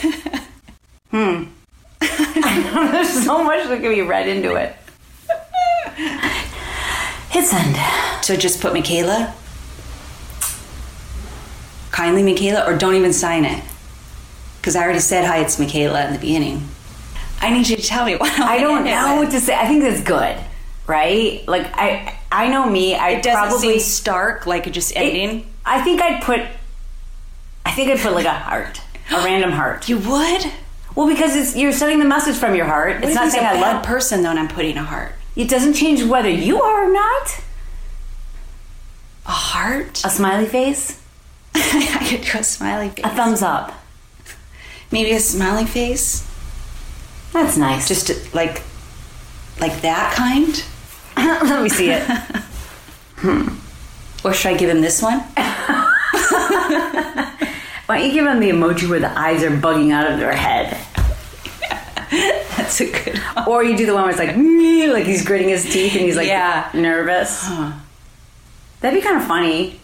hmm. 1.10 1.44
There's 2.00 3.24
so 3.24 3.42
much 3.42 3.66
that 3.68 3.80
can 3.80 3.92
be 3.92 4.02
read 4.02 4.28
into 4.28 4.54
it. 4.54 4.76
Hit 7.30 7.44
send. 7.44 7.76
So 8.24 8.36
just 8.36 8.60
put 8.60 8.72
Mcayla. 8.72 9.32
Kindly 11.90 12.22
Mcayla, 12.22 12.66
or 12.66 12.76
don't 12.76 12.94
even 12.94 13.12
sign 13.12 13.44
it. 13.44 13.62
Because 14.60 14.76
I 14.76 14.82
already 14.82 15.00
said 15.00 15.24
hi, 15.24 15.38
it's 15.38 15.56
Mcayla 15.56 16.06
in 16.06 16.12
the 16.12 16.18
beginning. 16.18 16.68
I 17.40 17.50
need 17.50 17.68
you 17.68 17.76
to 17.76 17.82
tell 17.82 18.06
me 18.06 18.16
what 18.16 18.32
I 18.40 18.58
don't 18.58 18.78
end 18.78 18.88
it 18.88 18.92
know 18.92 19.16
what 19.16 19.30
to 19.32 19.40
say. 19.40 19.54
I 19.54 19.66
think 19.66 19.82
that's 19.82 20.00
good, 20.02 20.38
right? 20.86 21.46
Like 21.46 21.66
I, 21.74 22.18
I 22.34 22.48
know 22.48 22.68
me. 22.68 22.94
I 22.96 23.10
It 23.10 23.22
doesn't 23.22 23.48
probably 23.48 23.78
seem 23.78 23.80
stark, 23.80 24.46
like 24.46 24.66
it 24.66 24.70
just 24.70 24.90
it- 24.92 24.96
ending. 24.96 25.46
I 25.64 25.82
think 25.82 26.02
I'd 26.02 26.22
put. 26.22 26.40
I 27.64 27.70
think 27.72 27.90
I'd 27.90 27.98
put 28.00 28.12
like 28.12 28.26
a 28.26 28.32
heart, 28.32 28.80
a 29.10 29.16
random 29.24 29.52
heart. 29.52 29.88
you 29.88 29.98
would? 29.98 30.52
Well, 30.94 31.08
because 31.08 31.34
it's 31.36 31.56
you're 31.56 31.72
sending 31.72 31.98
the 31.98 32.04
message 32.04 32.36
from 32.36 32.54
your 32.54 32.66
heart. 32.66 32.96
What 32.96 33.04
it's 33.04 33.14
not 33.14 33.30
saying 33.32 33.44
a 33.44 33.48
I 33.48 33.54
bad 33.54 33.76
love. 33.76 33.84
person, 33.84 34.22
though, 34.22 34.30
and 34.30 34.38
I'm 34.38 34.48
putting 34.48 34.76
a 34.76 34.82
heart. 34.82 35.12
It 35.36 35.48
doesn't 35.48 35.74
change 35.74 36.02
whether 36.04 36.28
you 36.30 36.60
are 36.62 36.88
or 36.88 36.92
not. 36.92 37.40
A 39.26 39.30
heart? 39.30 40.02
A 40.04 40.10
smiley 40.10 40.46
face, 40.46 41.00
I 41.54 42.06
could 42.08 42.20
do 42.20 42.38
a 42.38 42.44
smiley 42.44 42.90
face. 42.90 43.04
a 43.04 43.08
thumbs 43.10 43.42
up. 43.42 43.72
Maybe 44.92 45.12
a 45.12 45.20
smiley 45.20 45.64
face? 45.66 46.28
That's 47.32 47.56
nice. 47.56 47.88
Just 47.88 48.34
like, 48.34 48.62
like 49.58 49.80
that 49.80 50.12
kind? 50.14 50.62
let 51.48 51.62
me 51.62 51.68
see 51.68 51.90
it. 51.90 52.02
Hmm. 53.16 53.48
Or 54.26 54.32
should 54.32 54.52
I 54.52 54.56
give 54.56 54.70
him 54.70 54.80
this 54.80 55.00
one? 55.02 55.18
Why 57.86 57.98
don't 57.98 58.06
you 58.06 58.12
give 58.12 58.26
him 58.26 58.40
the 58.40 58.50
emoji 58.50 58.88
where 58.88 59.00
the 59.00 59.16
eyes 59.18 59.42
are 59.42 59.50
bugging 59.50 59.92
out 59.92 60.10
of 60.10 60.18
their 60.18 60.32
head? 60.32 60.76
That's 62.56 62.80
a 62.80 62.90
good 62.90 63.18
one. 63.18 63.48
Or 63.48 63.62
you 63.62 63.76
do 63.76 63.84
the 63.86 63.92
one 63.94 64.02
where 64.04 64.10
it's 64.10 64.18
like, 64.18 64.34
like 64.94 65.04
he's 65.06 65.24
gritting 65.24 65.48
his 65.50 65.64
teeth 65.70 65.92
and 65.92 66.00
he's 66.02 66.16
like 66.16 66.28
Yeah. 66.28 66.70
nervous. 66.72 67.46
That'd 68.80 68.98
be 69.00 69.02
kind 69.06 69.18
of 69.18 69.24
funny. 69.26 69.80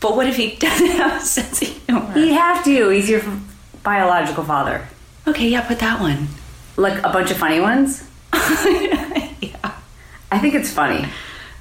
But 0.00 0.16
what 0.16 0.26
if 0.26 0.36
he 0.36 0.56
doesn't 0.56 0.86
have 0.88 1.22
a 1.22 1.24
sense 1.24 1.62
of 1.62 1.68
humor? 1.68 2.12
He'd 2.12 2.32
have 2.32 2.64
to. 2.64 2.88
He's 2.90 3.08
your 3.08 3.22
biological 3.82 4.44
father. 4.44 4.86
Okay, 5.26 5.48
yeah, 5.48 5.60
put 5.66 5.78
that 5.80 6.00
one. 6.00 6.28
Like 6.76 6.98
a 7.04 7.10
bunch 7.12 7.30
of 7.30 7.36
funny 7.36 7.60
ones. 7.60 8.04
Yeah. 10.30 10.36
I 10.36 10.40
think 10.40 10.54
it's 10.54 10.72
funny. 10.72 11.06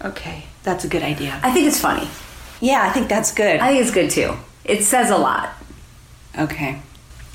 Okay, 0.04 0.44
that's 0.64 0.84
a 0.84 0.88
good 0.88 1.04
idea. 1.04 1.40
I 1.44 1.52
think 1.52 1.68
it's 1.68 1.80
funny. 1.80 2.08
Yeah, 2.62 2.84
I 2.84 2.90
think 2.92 3.10
that's 3.10 3.34
good. 3.34 3.60
I 3.60 3.70
think 3.70 3.82
it's 3.82 3.92
good 3.92 4.10
too. 4.10 4.36
It 4.66 4.84
says 4.84 5.10
a 5.10 5.18
lot. 5.18 5.50
okay. 6.38 6.82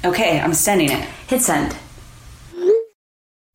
Okay, 0.05 0.41
I'm 0.41 0.55
sending 0.55 0.91
it. 0.91 1.05
Hit 1.29 1.43
send. 1.43 1.77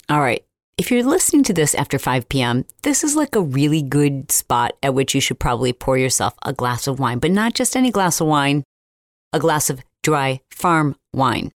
All 0.09 0.21
right. 0.21 0.43
If 0.77 0.91
you're 0.91 1.03
listening 1.03 1.43
to 1.43 1.53
this 1.53 1.75
after 1.75 1.99
5 1.99 2.29
p.m., 2.29 2.63
this 2.83 3.03
is 3.03 3.15
like 3.15 3.35
a 3.35 3.41
really 3.41 3.81
good 3.81 4.31
spot 4.31 4.77
at 4.81 4.93
which 4.93 5.13
you 5.13 5.19
should 5.19 5.39
probably 5.39 5.73
pour 5.73 5.97
yourself 5.97 6.35
a 6.45 6.53
glass 6.53 6.87
of 6.87 6.99
wine, 6.99 7.19
but 7.19 7.31
not 7.31 7.53
just 7.53 7.75
any 7.75 7.91
glass 7.91 8.21
of 8.21 8.27
wine, 8.27 8.63
a 9.33 9.39
glass 9.39 9.69
of 9.69 9.81
dry 10.03 10.39
farm 10.51 10.95
wine. 11.13 11.51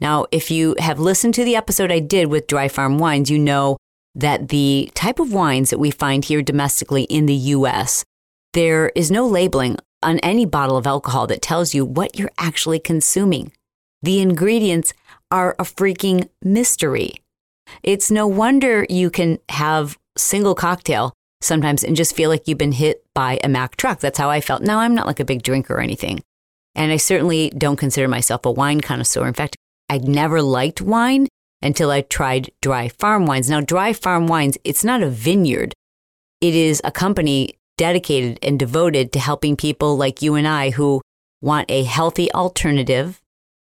Now, 0.00 0.26
if 0.30 0.50
you 0.50 0.74
have 0.78 1.00
listened 1.00 1.32
to 1.34 1.44
the 1.44 1.56
episode 1.56 1.90
I 1.90 2.00
did 2.00 2.26
with 2.26 2.48
dry 2.48 2.68
farm 2.68 2.98
wines, 2.98 3.30
you 3.30 3.38
know 3.38 3.78
that 4.16 4.48
the 4.48 4.90
type 4.94 5.20
of 5.20 5.32
wines 5.32 5.70
that 5.70 5.78
we 5.78 5.90
find 5.90 6.24
here 6.24 6.42
domestically 6.42 7.04
in 7.04 7.26
the 7.26 7.34
US, 7.34 8.04
there 8.54 8.88
is 8.96 9.10
no 9.10 9.26
labeling 9.26 9.76
on 10.02 10.18
any 10.20 10.46
bottle 10.46 10.76
of 10.76 10.86
alcohol 10.86 11.26
that 11.26 11.42
tells 11.42 11.74
you 11.74 11.84
what 11.84 12.18
you're 12.18 12.32
actually 12.38 12.80
consuming. 12.80 13.52
The 14.02 14.20
ingredients 14.20 14.94
are 15.30 15.54
a 15.58 15.64
freaking 15.64 16.28
mystery. 16.42 17.12
It's 17.82 18.10
no 18.10 18.26
wonder 18.26 18.86
you 18.88 19.10
can 19.10 19.38
have 19.50 19.98
single 20.16 20.54
cocktail 20.54 21.12
sometimes 21.42 21.84
and 21.84 21.96
just 21.96 22.16
feel 22.16 22.30
like 22.30 22.48
you've 22.48 22.58
been 22.58 22.72
hit 22.72 23.04
by 23.14 23.38
a 23.44 23.48
Mack 23.48 23.76
truck. 23.76 24.00
That's 24.00 24.18
how 24.18 24.30
I 24.30 24.40
felt. 24.40 24.62
Now, 24.62 24.78
I'm 24.78 24.94
not 24.94 25.06
like 25.06 25.20
a 25.20 25.24
big 25.24 25.42
drinker 25.42 25.74
or 25.74 25.80
anything. 25.80 26.20
And 26.74 26.92
I 26.92 26.96
certainly 26.96 27.50
don't 27.50 27.76
consider 27.76 28.08
myself 28.08 28.44
a 28.44 28.50
wine 28.50 28.80
connoisseur. 28.80 29.26
In 29.26 29.34
fact, 29.34 29.56
I 29.88 29.98
never 29.98 30.42
liked 30.42 30.80
wine 30.80 31.28
until 31.62 31.90
I 31.90 32.02
tried 32.02 32.50
dry 32.60 32.88
farm 32.88 33.26
wines. 33.26 33.48
Now, 33.48 33.60
dry 33.60 33.92
farm 33.92 34.26
wines, 34.26 34.58
it's 34.64 34.84
not 34.84 35.02
a 35.02 35.10
vineyard. 35.10 35.72
It 36.40 36.54
is 36.54 36.80
a 36.84 36.90
company 36.90 37.58
dedicated 37.76 38.38
and 38.42 38.58
devoted 38.58 39.12
to 39.12 39.18
helping 39.18 39.56
people 39.56 39.96
like 39.96 40.22
you 40.22 40.34
and 40.34 40.46
I 40.46 40.70
who 40.70 41.02
want 41.40 41.70
a 41.70 41.84
healthy 41.84 42.32
alternative 42.32 43.20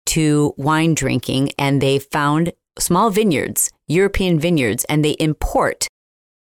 to 0.07 0.53
wine 0.57 0.93
drinking. 0.93 1.51
And 1.57 1.81
they 1.81 1.99
found 1.99 2.53
small 2.79 3.09
vineyards, 3.09 3.71
European 3.87 4.39
vineyards, 4.39 4.85
and 4.85 5.03
they 5.03 5.11
import 5.19 5.87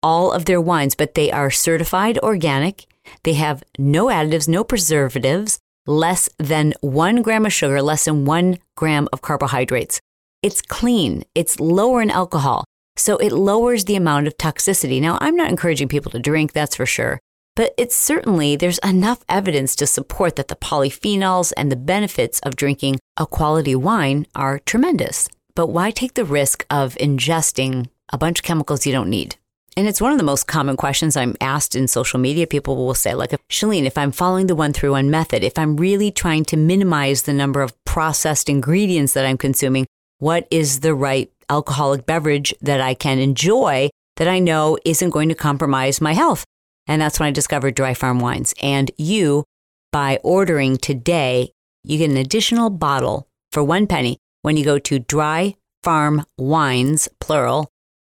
all 0.02 0.32
of 0.32 0.44
their 0.44 0.60
wines, 0.60 0.94
but 0.94 1.14
they 1.14 1.30
are 1.32 1.50
certified 1.50 2.18
organic. 2.18 2.86
They 3.24 3.34
have 3.34 3.62
no 3.78 4.06
additives, 4.06 4.48
no 4.48 4.62
preservatives, 4.64 5.58
less 5.86 6.28
than 6.38 6.74
one 6.80 7.22
gram 7.22 7.46
of 7.46 7.52
sugar, 7.52 7.80
less 7.80 8.04
than 8.04 8.24
one 8.24 8.58
gram 8.76 9.08
of 9.12 9.22
carbohydrates. 9.22 10.00
It's 10.46 10.62
clean, 10.62 11.24
it's 11.34 11.58
lower 11.58 12.00
in 12.00 12.08
alcohol, 12.08 12.64
so 12.96 13.16
it 13.16 13.32
lowers 13.32 13.86
the 13.86 13.96
amount 13.96 14.28
of 14.28 14.38
toxicity. 14.38 15.00
Now, 15.00 15.18
I'm 15.20 15.34
not 15.34 15.50
encouraging 15.50 15.88
people 15.88 16.12
to 16.12 16.20
drink, 16.20 16.52
that's 16.52 16.76
for 16.76 16.86
sure. 16.86 17.18
But 17.56 17.74
it's 17.76 17.96
certainly, 17.96 18.54
there's 18.54 18.78
enough 18.78 19.24
evidence 19.28 19.74
to 19.74 19.88
support 19.88 20.36
that 20.36 20.46
the 20.46 20.54
polyphenols 20.54 21.52
and 21.56 21.72
the 21.72 21.74
benefits 21.74 22.38
of 22.44 22.54
drinking 22.54 23.00
a 23.16 23.26
quality 23.26 23.74
wine 23.74 24.28
are 24.36 24.60
tremendous. 24.60 25.28
But 25.56 25.66
why 25.66 25.90
take 25.90 26.14
the 26.14 26.24
risk 26.24 26.64
of 26.70 26.94
ingesting 26.94 27.88
a 28.12 28.16
bunch 28.16 28.38
of 28.38 28.44
chemicals 28.44 28.86
you 28.86 28.92
don't 28.92 29.10
need? 29.10 29.34
And 29.76 29.88
it's 29.88 30.00
one 30.00 30.12
of 30.12 30.18
the 30.18 30.22
most 30.22 30.46
common 30.46 30.76
questions 30.76 31.16
I'm 31.16 31.34
asked 31.40 31.74
in 31.74 31.88
social 31.88 32.20
media. 32.20 32.46
People 32.46 32.76
will 32.76 32.94
say, 32.94 33.14
like, 33.14 33.30
Chalene, 33.48 33.84
if 33.84 33.98
I'm 33.98 34.12
following 34.12 34.46
the 34.46 34.54
one 34.54 34.72
through 34.72 34.92
one 34.92 35.10
method, 35.10 35.42
if 35.42 35.58
I'm 35.58 35.76
really 35.76 36.12
trying 36.12 36.44
to 36.44 36.56
minimize 36.56 37.22
the 37.22 37.32
number 37.32 37.62
of 37.62 37.74
processed 37.84 38.48
ingredients 38.48 39.12
that 39.14 39.26
I'm 39.26 39.38
consuming, 39.38 39.86
what 40.18 40.48
is 40.50 40.80
the 40.80 40.94
right 40.94 41.30
alcoholic 41.48 42.06
beverage 42.06 42.54
that 42.60 42.80
I 42.80 42.94
can 42.94 43.18
enjoy 43.18 43.90
that 44.16 44.28
I 44.28 44.38
know 44.38 44.78
isn't 44.84 45.10
going 45.10 45.28
to 45.28 45.34
compromise 45.34 46.00
my 46.00 46.14
health. 46.14 46.44
And 46.86 47.02
that's 47.02 47.20
when 47.20 47.28
I 47.28 47.32
discovered 47.32 47.74
Dry 47.74 47.92
Farm 47.94 48.20
Wines. 48.20 48.54
And 48.62 48.90
you, 48.96 49.44
by 49.92 50.18
ordering 50.22 50.78
today, 50.78 51.50
you 51.84 51.98
get 51.98 52.10
an 52.10 52.16
additional 52.16 52.70
bottle 52.70 53.28
for 53.52 53.62
one 53.62 53.86
penny 53.86 54.16
when 54.42 54.56
you 54.56 54.64
go 54.64 54.78
to 54.78 55.00
dryfarmwines, 55.00 57.08
plural, 57.20 57.68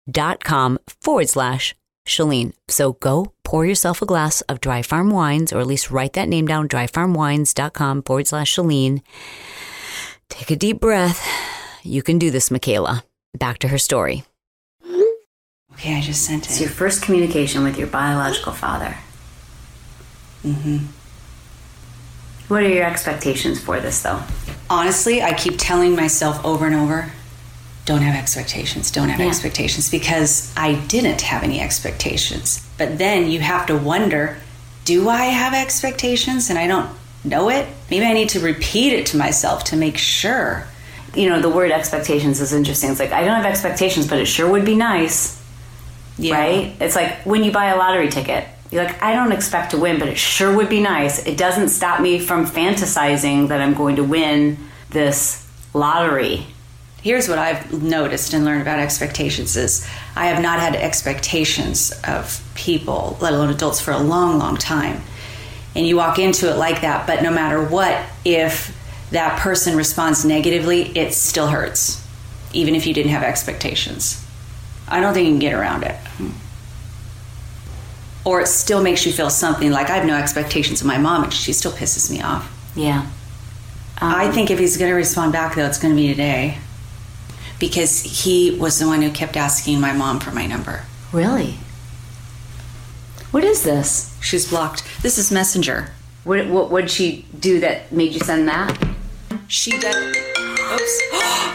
dot 0.10 0.44
com 0.44 0.80
forward 1.02 1.30
slash 1.30 1.76
Chalene. 2.08 2.54
So 2.70 2.94
go 2.94 3.34
pour 3.44 3.66
yourself 3.66 4.02
a 4.02 4.06
glass 4.06 4.40
of 4.42 4.62
Dry 4.62 4.82
Farm 4.82 5.10
Wines, 5.10 5.52
or 5.52 5.60
at 5.60 5.68
least 5.68 5.92
write 5.92 6.14
that 6.14 6.30
name 6.30 6.48
down, 6.48 6.70
dryfarmwines.com 6.70 8.04
forward 8.04 8.28
slash 8.28 8.56
Chalene. 8.56 9.02
Take 10.30 10.52
a 10.52 10.56
deep 10.56 10.80
breath. 10.80 11.22
You 11.84 12.02
can 12.02 12.18
do 12.18 12.32
this, 12.32 12.50
Mcayla. 12.50 13.04
Back 13.38 13.60
to 13.60 13.68
her 13.70 13.78
story. 13.78 14.24
Okay, 15.74 15.96
I 15.96 16.02
just 16.02 16.26
sent 16.26 16.46
it. 16.46 16.50
It's 16.52 16.60
your 16.62 16.70
first 16.70 17.04
communication 17.04 17.64
with 17.64 17.78
your 17.78 17.88
biological 17.88 18.52
father. 18.54 18.98
Mm-hmm. 20.44 20.78
What 22.48 22.64
are 22.64 22.70
your 22.70 22.86
expectations 22.86 23.62
for 23.62 23.80
this, 23.80 24.02
though? 24.02 24.22
Honestly, 24.70 25.22
I 25.22 25.34
keep 25.34 25.56
telling 25.58 25.96
myself 25.96 26.44
over 26.46 26.66
and 26.66 26.76
over 26.76 27.12
don't 27.86 28.02
have 28.02 28.16
expectations, 28.16 28.92
don't 28.92 29.08
have 29.10 29.20
Yeah. 29.22 29.28
expectations 29.28 29.90
because 29.90 30.52
I 30.58 30.74
didn't 30.88 31.22
have 31.22 31.44
any 31.44 31.62
expectations. 31.62 32.60
But 32.78 32.98
then 32.98 33.30
you 33.32 33.40
have 33.40 33.66
to 33.68 33.78
wonder 33.78 34.38
do 34.84 35.10
I 35.10 35.26
have 35.26 35.54
expectations 35.54 36.50
and 36.50 36.58
I 36.58 36.66
don't 36.68 36.90
know 37.24 37.50
it? 37.50 37.68
Maybe 37.90 38.06
I 38.06 38.14
need 38.14 38.30
to 38.30 38.40
repeat 38.40 38.94
it 38.94 39.06
to 39.08 39.18
myself 39.18 39.64
to 39.66 39.76
make 39.76 39.98
sure. 39.98 40.66
You 41.18 41.30
know, 41.30 41.42
the 41.42 41.50
word 41.50 41.72
expectations 41.72 42.40
is 42.42 42.54
interesting. 42.54 42.92
It's 42.92 43.00
like, 43.00 43.12
I 43.12 43.24
don't 43.24 43.36
have 43.36 43.46
expectations, 43.46 44.08
but 44.08 44.20
it 44.20 44.26
sure 44.26 44.48
would 44.50 44.66
be 44.66 44.76
nice, 44.76 45.42
Yeah. 46.18 46.36
right? 46.36 46.76
It's 46.80 46.96
like 46.96 47.26
when 47.26 47.44
you 47.44 47.52
buy 47.52 47.66
a 47.68 47.78
lottery 47.78 48.10
ticket. 48.10 48.46
You're 48.70 48.84
like, 48.84 49.02
I 49.02 49.14
don't 49.16 49.32
expect 49.32 49.72
to 49.72 49.78
win, 49.78 49.98
but 49.98 50.10
it 50.10 50.18
sure 50.18 50.54
would 50.56 50.68
be 50.70 50.82
nice. 50.82 51.26
It 51.26 51.38
doesn't 51.38 51.70
stop 51.70 52.02
me 52.02 52.20
from 52.20 52.46
fantasizing 52.46 53.48
that 53.48 53.62
I'm 53.62 53.74
going 53.74 53.96
to 53.96 54.04
win 54.04 54.58
this 54.90 55.48
lottery. 55.74 56.46
Here's 57.02 57.30
what 57.30 57.40
I've 57.40 57.72
noticed 57.82 58.34
and 58.34 58.44
learned 58.44 58.62
about 58.64 58.80
expectations 58.80 59.56
is 59.56 59.88
I 60.18 60.26
have 60.28 60.42
not 60.44 60.60
had 60.60 60.76
expectations 60.76 61.94
of 62.04 62.42
people, 62.56 63.18
let 63.22 63.32
alone 63.34 63.50
adults, 63.50 63.80
for 63.80 63.92
a 63.92 64.00
long, 64.00 64.38
long 64.38 64.58
time. 64.58 65.02
And 65.74 65.88
you 65.88 65.96
walk 65.96 66.20
into 66.20 66.52
it 66.52 66.58
like 66.58 66.82
that, 66.82 67.08
but 67.08 67.24
no 67.24 67.32
matter 67.32 67.64
what, 67.64 68.04
if 68.26 68.76
that 69.12 69.40
person 69.40 69.76
responds 69.76 70.26
negatively, 70.26 70.84
it 70.98 71.14
still 71.14 71.48
hurts, 71.48 72.06
even 72.54 72.76
if 72.76 72.86
you 72.86 72.94
didn't 72.94 73.12
have 73.12 73.24
expectations. 73.24 74.26
I 74.88 75.00
don't 75.00 75.14
think 75.14 75.26
you 75.26 75.34
can 75.34 75.40
get 75.40 75.54
around 75.54 75.84
it. 75.84 75.96
Or 78.26 78.42
it 78.42 78.48
still 78.48 78.82
makes 78.82 79.06
you 79.06 79.14
feel 79.14 79.30
something 79.30 79.72
like 79.72 79.90
I 79.90 79.96
have 79.96 80.06
no 80.06 80.18
expectations 80.18 80.82
of 80.82 80.88
my 80.88 80.98
mom, 80.98 81.24
and 81.24 81.34
she 81.34 81.54
still 81.54 81.72
pisses 81.72 82.12
me 82.12 82.22
off. 82.22 82.52
Yeah. 82.76 83.10
I 84.00 84.28
um, 84.28 84.34
think 84.34 84.52
if 84.52 84.60
he's 84.60 84.78
going 84.78 84.92
to 84.92 84.96
respond 84.96 85.32
back, 85.32 85.56
though, 85.56 85.66
it's 85.66 85.80
going 85.80 85.96
to 85.96 86.02
be 86.02 86.08
today. 86.10 86.58
Because 87.60 88.02
he 88.02 88.52
was 88.52 88.78
the 88.78 88.86
one 88.86 89.02
who 89.02 89.12
kept 89.12 89.36
asking 89.36 89.80
my 89.80 89.94
mom 89.94 90.20
for 90.20 90.32
my 90.32 90.46
number. 90.46 90.84
Really? 91.12 91.58
What 93.32 93.44
is 93.44 93.64
this? 93.64 94.16
She's 94.22 94.50
blocked. 94.50 94.84
This 95.02 95.18
is 95.18 95.32
Messenger. 95.32 95.92
What, 96.24 96.48
what 96.48 96.70
would 96.70 96.92
she 96.92 97.26
do 97.40 97.60
that 97.62 97.92
made 97.92 98.14
you 98.14 98.20
send 98.20 98.48
that? 98.48 98.78
She 99.48 99.72
does. 99.72 99.96
Oops. 99.96 101.02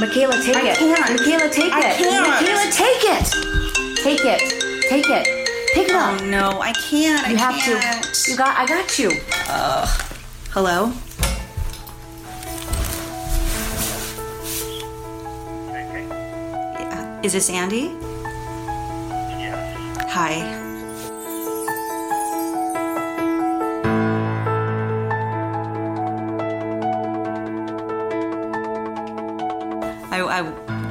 Mcayla, 0.00 0.44
take 0.44 0.56
I 0.56 0.70
it. 0.70 0.76
can't. 0.78 1.20
Mcayla, 1.20 1.52
take 1.52 1.72
I 1.72 1.90
it. 1.90 1.96
can't. 1.96 2.26
Mcayla, 2.26 2.72
take 2.72 3.04
it. 3.04 3.24
Take 4.02 4.24
it. 4.24 4.82
Take 4.88 5.08
it. 5.08 5.26
Pick 5.74 5.88
it 5.88 5.94
up. 5.94 6.20
Oh 6.20 6.24
no, 6.26 6.60
I 6.60 6.72
can't. 6.72 7.28
You 7.28 7.36
I 7.36 7.38
have 7.38 7.54
can't. 7.60 8.02
to. 8.04 8.30
You 8.30 8.36
got. 8.36 8.56
I 8.58 8.66
got 8.66 8.98
you. 8.98 9.10
Hello? 10.52 10.92
Yeah. 16.78 17.20
Is 17.22 17.32
this 17.32 17.50
Andy? 17.50 17.92
Yes. 19.38 20.10
Hi. 20.10 20.59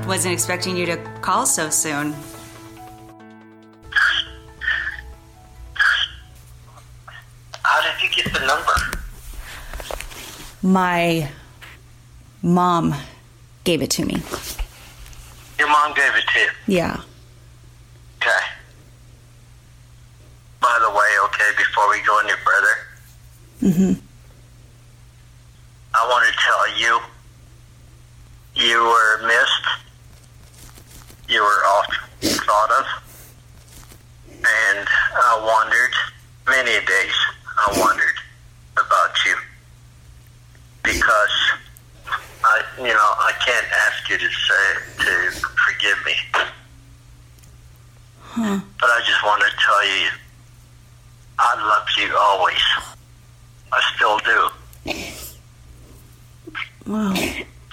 Wasn't 0.10 0.34
expecting 0.34 0.76
you 0.76 0.88
to 0.88 0.98
call 1.22 1.46
so 1.46 1.70
soon. 1.70 2.16
How 7.64 7.80
did 7.84 8.02
you 8.02 8.10
get 8.24 8.34
the 8.34 8.40
number? 8.40 8.74
My 10.64 11.30
mom 12.42 12.96
gave 13.66 13.84
it 13.84 13.92
to 13.92 14.06
me. 14.06 14.16
Your 15.60 15.68
mom 15.68 15.94
gave 15.94 16.16
it 16.16 16.24
to 16.34 16.40
you. 16.40 16.50
Yeah. 16.66 17.02
Okay. 18.18 18.46
By 20.60 20.80
the 20.82 20.90
way, 20.90 21.10
okay, 21.26 21.52
before 21.56 21.88
we 21.92 22.02
go 22.02 22.20
any 22.20 22.32
further, 22.44 22.76
Mm-hmm. 23.62 23.94
I 25.94 26.08
want 26.08 26.26
to 26.26 26.34
tell 26.40 26.80
you 26.80 27.00
you 28.56 28.82
were 28.82 29.28
missed. 29.28 29.69
You 31.30 31.42
were 31.44 31.64
oft 31.78 31.94
thought 32.22 32.72
of. 32.72 32.86
And 34.32 34.88
I 34.88 35.40
wondered, 35.46 35.94
many 36.48 36.84
days, 36.86 37.14
I 37.56 37.80
wondered 37.80 38.18
about 38.74 39.26
you. 39.26 39.36
Because 40.84 41.52
I, 42.44 42.64
you 42.80 42.88
know, 42.88 43.14
I 43.20 43.34
can't 43.46 43.68
ask 43.88 44.10
you 44.10 44.18
to 44.18 44.28
say, 44.28 44.80
to 45.04 45.32
forgive 45.32 46.06
me. 46.06 46.16
But 48.80 48.90
I 48.90 49.02
just 49.06 49.24
want 49.24 49.44
to 49.44 49.50
tell 49.64 49.86
you, 49.86 50.10
I 51.38 51.56
loved 51.68 51.92
you 51.98 52.18
always. 52.18 52.64
I 53.72 53.82
still 53.96 54.20
do. 54.20 54.50
Wow. 56.88 57.14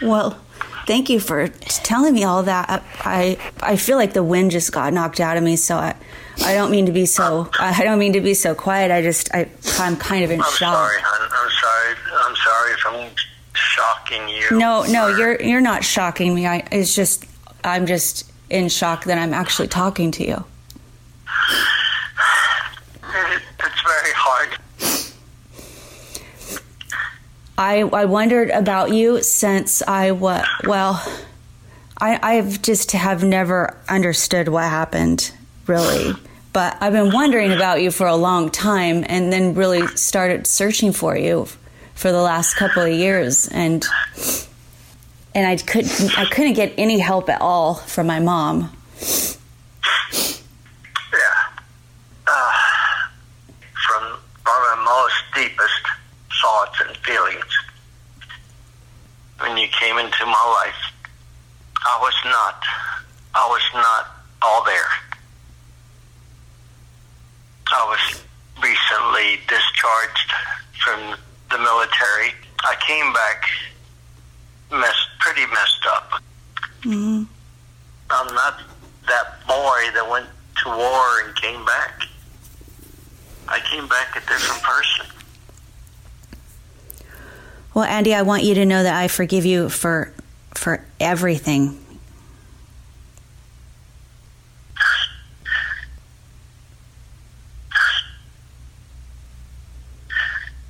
Well, 0.03 0.39
thank 0.87 1.11
you 1.11 1.21
for 1.21 1.49
telling 1.49 2.15
me 2.15 2.25
all 2.25 2.43
that. 2.45 2.83
I 3.01 3.37
I 3.61 3.77
feel 3.77 3.97
like 3.97 4.13
the 4.13 4.23
wind 4.23 4.51
just 4.51 4.73
got 4.73 4.93
knocked 4.93 5.21
out 5.21 5.37
of 5.37 5.43
me, 5.43 5.57
so 5.57 5.77
I 5.77 5.95
I 6.45 6.55
don't 6.55 6.71
mean 6.71 6.87
to 6.87 6.93
be 6.93 7.07
so 7.07 7.51
I 7.59 7.83
don't 7.85 7.99
mean 7.99 8.13
to 8.15 8.21
be 8.21 8.35
so 8.35 8.55
quiet. 8.55 8.91
I 8.91 9.03
just 9.03 9.35
I 9.35 9.49
I'm 9.79 9.97
kind 9.97 10.25
of 10.25 10.31
in 10.31 10.41
I'm 10.41 10.51
shock. 10.53 10.75
sorry, 10.75 10.99
hon. 11.03 11.31
I'm 11.33 11.51
sorry. 11.51 11.97
I'm 12.27 12.37
sorry 12.37 12.73
if 12.73 12.87
I'm 12.87 13.17
shocking 13.55 14.29
you. 14.29 14.59
No, 14.59 14.85
no, 14.85 15.09
you're 15.09 15.41
you're 15.43 15.61
not 15.61 15.85
shocking 15.85 16.35
me. 16.35 16.47
I 16.47 16.67
it's 16.73 16.95
just 16.95 17.25
I'm 17.65 17.87
just 17.87 18.31
in 18.51 18.69
shock 18.69 19.05
that 19.05 19.19
I'm 19.19 19.35
actually 19.35 19.69
talking 19.69 20.11
to 20.13 20.27
you. 20.27 20.45
It, 23.09 23.43
it's 23.61 23.83
very 23.83 24.13
hard. 24.15 24.59
I 27.59 27.81
I 27.81 28.05
wondered 28.05 28.51
about 28.51 28.93
you 28.93 29.23
since 29.23 29.83
I 29.83 30.13
what 30.13 30.45
well 30.65 31.03
I 31.99 32.19
I've 32.23 32.61
just 32.63 32.93
have 32.93 33.25
never 33.25 33.77
understood 33.89 34.49
what 34.49 34.65
happened 34.65 35.33
really. 35.67 36.15
But 36.53 36.79
I've 36.81 36.93
been 36.93 37.13
wondering 37.13 37.53
about 37.53 37.83
you 37.83 37.91
for 37.91 38.07
a 38.07 38.17
long 38.17 38.51
time 38.51 39.05
and 39.09 39.31
then 39.33 39.55
really 39.55 39.87
started 39.89 40.47
searching 40.47 40.93
for 40.93 41.17
you 41.17 41.49
for 41.95 42.11
the 42.13 42.21
last 42.21 42.55
couple 42.55 42.83
of 42.83 42.93
years 42.93 43.49
and 43.49 43.85
and 45.35 45.47
I 45.47 45.57
couldn't 45.57 46.19
I 46.19 46.25
couldn't 46.27 46.55
get 46.55 46.73
any 46.79 46.99
help 46.99 47.29
at 47.29 47.41
all 47.41 47.75
from 47.75 48.07
my 48.07 48.21
mom. 48.21 48.73
Andy, 87.97 88.13
I 88.15 88.21
want 88.21 88.43
you 88.43 88.57
to 88.57 88.67
know 88.67 88.83
that 88.83 88.95
I 88.95 89.09
forgive 89.09 89.47
you 89.47 89.71
for 89.71 90.13
for 90.55 90.85
everything. 91.01 91.83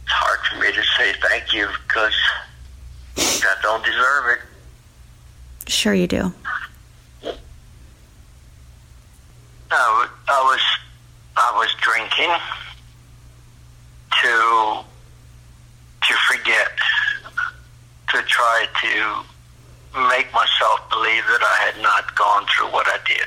It's 0.05 0.13
hard 0.13 0.39
for 0.47 0.61
me 0.61 0.71
to 0.71 0.83
say 0.97 1.15
thank 1.21 1.53
you 1.53 1.67
because 1.89 2.15
I 3.17 3.57
don't 3.61 3.85
deserve 3.85 4.39
it. 4.39 5.69
Sure, 5.69 5.95
you 5.95 6.07
do. 6.07 6.33
Through 22.67 22.73
what 22.73 22.87
I 22.89 22.99
did. 23.07 23.27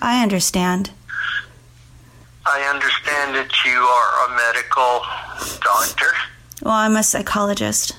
I 0.00 0.22
understand. 0.22 0.90
I 2.44 2.62
understand 2.72 3.34
that 3.34 3.50
you 3.64 3.72
are 3.72 4.26
a 4.26 4.36
medical 4.36 5.02
doctor. 5.60 6.12
Well, 6.62 6.74
I'm 6.74 6.96
a 6.96 7.02
psychologist. 7.02 7.96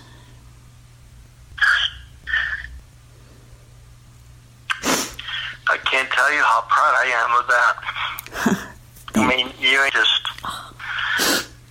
I 5.70 5.78
can't 5.84 6.10
tell 6.10 6.34
you 6.34 6.42
how 6.42 6.62
proud 6.70 6.96
I 6.96 7.08
am 7.13 7.32
of 7.42 7.48
that. 7.48 8.68
I 9.16 9.28
mean, 9.28 9.52
you 9.60 9.90
just 9.92 10.28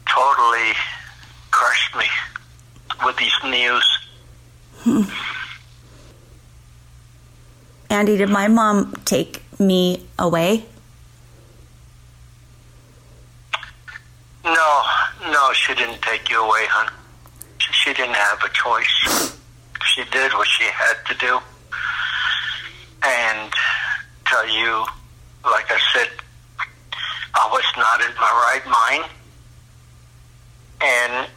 totally 0.06 0.72
crushed 1.50 1.96
me 1.96 2.06
with 3.06 3.16
these 3.16 3.32
news. 3.44 3.98
Hmm. 4.80 5.02
Andy, 7.88 8.16
did 8.16 8.28
my 8.28 8.48
mom 8.48 8.92
take 9.04 9.42
me 9.60 10.06
away? 10.18 10.64
No, 14.44 14.82
no, 15.30 15.52
she 15.52 15.74
didn't 15.74 16.02
take 16.02 16.30
you 16.30 16.42
away, 16.42 16.66
hon. 16.68 16.92
She, 17.58 17.92
didn't 17.92 18.14
have 18.14 18.42
a 18.42 18.48
choice. 18.50 19.36
She 19.84 20.04
did 20.10 20.32
what 20.34 20.46
she 20.48 20.64
had 20.64 20.94
to 21.06 21.14
do. 21.14 21.38
And 23.02 23.52
tell 24.24 24.48
you, 24.48 24.84
like 25.44 25.70
I 25.70 25.78
said, 25.92 26.10
I 27.34 27.48
was 27.50 27.64
not 27.76 28.00
in 28.00 28.14
my 28.16 28.32
right 28.46 28.66
mind. 28.66 29.10
And 30.80 31.28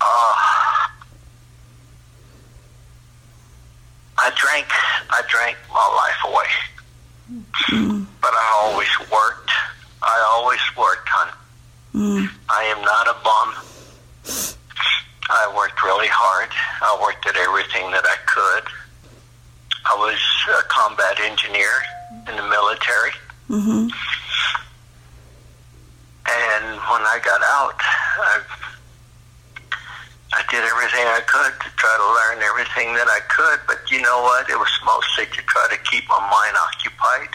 uh, 0.00 0.57
I 4.28 4.30
drank, 4.36 4.68
I 5.08 5.22
drank 5.26 5.56
my 5.72 5.88
life 5.96 6.20
away. 6.28 6.50
But 8.20 8.34
I 8.34 8.46
always 8.60 8.92
worked. 9.10 9.50
I 10.02 10.22
always 10.36 10.60
worked, 10.76 11.08
hon. 11.08 11.32
I 12.50 12.64
am 12.64 12.82
not 12.84 13.08
a 13.08 13.16
bum. 13.24 13.54
I 15.30 15.52
worked 15.56 15.82
really 15.82 16.08
hard. 16.08 16.50
I 16.82 16.98
worked 17.00 17.26
at 17.26 17.36
everything 17.36 17.90
that 17.90 18.04
I 18.04 18.16
could. 18.28 18.64
I 19.86 19.96
was 19.96 20.20
a 20.58 20.62
combat 20.68 21.20
engineer 21.20 21.72
in 22.28 22.36
the 22.36 22.44
military. 22.44 23.12
Mm-hmm. 23.48 23.88
And 26.28 26.66
when 26.84 27.02
I 27.08 27.18
got 27.24 27.40
out, 27.40 27.80
I 27.80 28.42
did 30.50 30.64
everything 30.64 31.04
I 31.04 31.20
could 31.26 31.52
to 31.60 31.68
try 31.76 31.94
to 31.96 32.08
learn 32.08 32.42
everything 32.42 32.94
that 32.94 33.06
I 33.08 33.20
could. 33.28 33.60
But 33.66 33.90
you 33.90 34.00
know 34.00 34.22
what? 34.22 34.48
It 34.48 34.56
was 34.58 34.70
mostly 34.84 35.26
to 35.26 35.42
try 35.46 35.66
to 35.70 35.76
keep 35.90 36.08
my 36.08 36.18
mind 36.20 36.56
occupied, 36.56 37.34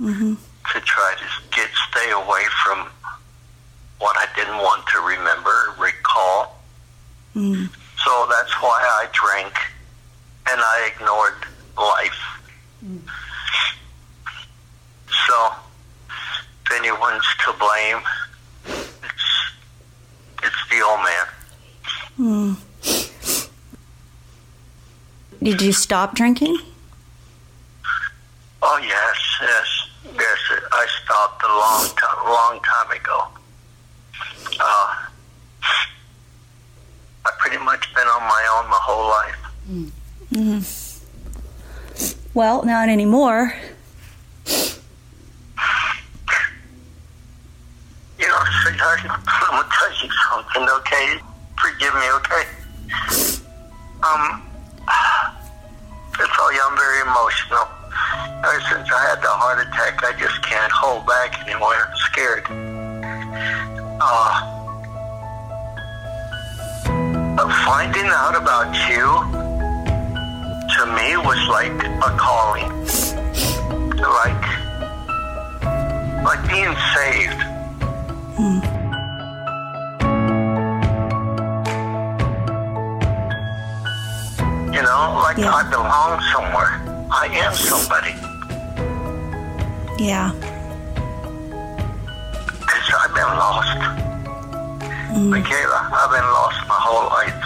Mm-hmm. 0.00 0.34
to 0.72 0.80
try 0.86 1.14
to 1.18 1.26
get 1.56 1.68
stay 1.90 2.10
away 2.12 2.44
from 2.64 2.86
what 3.98 4.16
I 4.16 4.26
didn't 4.36 4.58
want 4.58 4.86
to 4.94 5.00
remember, 5.00 5.74
recall. 5.78 6.56
Mm. 7.34 7.68
So 8.04 8.26
that's 8.30 8.52
why 8.62 8.78
I 8.80 9.08
drank 9.12 9.52
and 10.50 10.60
I 10.60 10.90
ignored 10.94 11.34
life. 11.76 12.22
So 15.26 15.52
if 16.64 16.72
anyone's 16.72 17.26
to 17.44 17.52
blame, 17.58 18.00
it's 18.66 19.28
it's 20.44 20.68
the 20.70 20.80
old 20.82 21.00
man. 21.00 21.26
Mm. 22.18 22.56
Did 25.40 25.62
you 25.62 25.72
stop 25.72 26.14
drinking? 26.16 26.58
Oh 28.60 28.78
yes, 28.82 29.16
yes, 29.40 29.88
yes. 30.14 30.38
I 30.72 30.86
stopped 31.04 31.42
a 31.44 31.48
long 31.48 31.88
time, 31.96 32.26
long 32.26 32.60
time 32.60 32.90
ago. 32.90 33.28
Uh, 34.58 35.06
I've 37.24 37.38
pretty 37.38 37.58
much 37.58 37.94
been 37.94 38.06
on 38.08 38.22
my 38.22 38.48
own 38.56 38.68
my 38.68 38.78
whole 38.80 39.08
life. 39.08 39.36
Mm-hmm. 40.32 40.88
Well, 42.34 42.64
not 42.64 42.88
anymore. 42.88 43.54
You 48.18 48.26
know, 48.26 48.44
sweetheart, 48.62 49.00
I'm 49.04 49.24
gonna 49.50 49.68
tell 49.70 49.92
you 50.02 50.10
something, 50.30 50.68
okay? 50.68 51.20
Forgive 51.60 51.94
me, 51.94 52.10
okay? 52.12 52.44
Um, 54.02 54.42
I 54.88 56.26
tell 56.34 56.52
you, 56.52 56.60
I'm 56.62 56.76
very 56.76 57.00
emotional. 57.02 57.66
Ever 58.44 58.60
since 58.70 58.88
I 58.90 59.00
had 59.10 59.20
the 59.22 59.28
heart 59.28 59.58
attack, 59.66 60.02
I 60.04 60.12
just 60.18 60.42
can't 60.42 60.72
hold 60.72 61.06
back 61.06 61.40
anymore. 61.46 61.74
I'm 61.74 61.96
scared. 61.96 62.44
Uh, 64.00 64.58
finding 67.64 68.06
out 68.06 68.36
about 68.36 68.74
you, 68.88 69.04
to 70.74 70.86
me, 70.94 71.16
was 71.18 71.40
like 71.48 71.78
a 72.02 72.16
calling. 72.16 72.70
Like, 73.98 74.44
like 76.22 76.42
being 76.48 76.74
saved. 76.94 77.42
You 78.38 78.77
know, 85.08 85.20
like 85.22 85.38
Yeah. 85.38 85.54
I 85.54 85.62
belong 85.70 86.20
somewhere. 86.32 86.72
I 87.10 87.26
am 87.44 87.54
somebody. 87.54 88.14
Yeah. 90.02 90.32
Because 92.60 92.88
I've 93.00 93.14
been 93.14 93.32
lost. 93.44 93.78
Mm. 95.12 95.30
Mcayla, 95.32 95.80
I've 95.92 96.10
been 96.10 96.28
lost 96.38 96.60
my 96.68 96.78
whole 96.86 97.08
life. 97.18 97.40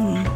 Mm. 0.00 0.26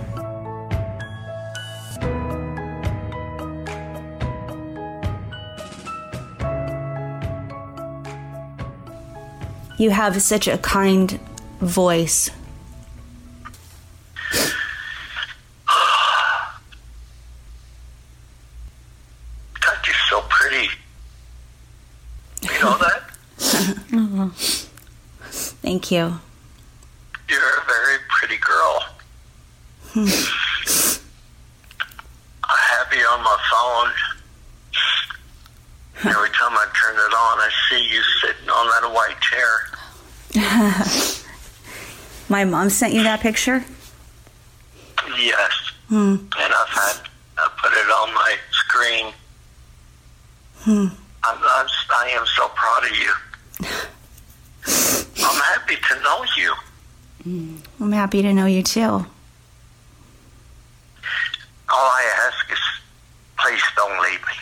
You 9.77 9.91
have 9.91 10.21
such 10.23 10.47
a 10.47 10.57
kind 10.59 11.19
voice. 11.61 12.31
God, 19.61 19.87
you're 19.87 19.97
so 20.09 20.21
pretty. 20.29 20.69
You 22.43 22.51
know 22.61 22.79
that? 22.79 23.03
Thank 25.85 25.93
you. 25.93 26.19
You're 27.29 27.59
a 27.59 27.65
very 27.67 27.99
pretty 28.09 28.39
girl. 28.39 28.87
I 29.95 29.99
have 32.71 32.91
you 32.91 33.05
on 33.05 33.23
my 33.23 33.37
phone. 33.53 33.93
Every 36.11 36.31
time 36.31 36.53
I 36.53 36.67
turn 36.81 36.97
it 36.97 37.13
on, 37.13 37.39
I 37.39 37.51
see 37.69 37.87
you 37.93 38.03
sitting 38.23 38.49
on 38.49 38.67
that 38.69 38.91
white 38.95 39.21
chair. 39.21 39.69
My 42.31 42.47
mom 42.47 42.71
sent 42.71 42.95
you 42.95 43.03
that 43.03 43.21
picture? 43.21 43.63
Yes. 45.19 45.53
Hmm. 45.89 46.17
And 46.17 46.55
I've 46.55 46.69
had, 46.69 46.97
I 47.37 47.51
put 47.63 47.75
it 47.75 47.91
on 47.91 48.15
my 48.15 48.39
screen. 48.53 49.13
Hmm. 50.61 50.87
I'm, 51.25 51.37
I'm, 51.37 51.69
I 51.91 52.09
am 52.15 52.25
so 52.35 52.49
proud 52.49 52.85
of 52.85 52.97
you. 52.97 53.13
I'm 55.25 55.41
happy 55.41 55.77
to 55.77 56.01
know 56.03 56.25
you. 56.37 56.55
Mm, 57.27 57.59
I'm 57.81 57.93
happy 57.93 58.23
to 58.23 58.33
know 58.33 58.47
you 58.47 58.63
too. 58.63 58.81
All 58.81 59.07
I 61.71 62.05
ask 62.27 62.53
is, 62.53 62.59
please 63.39 63.63
don't 63.77 64.03
leave 64.03 64.21
me. 64.21 64.35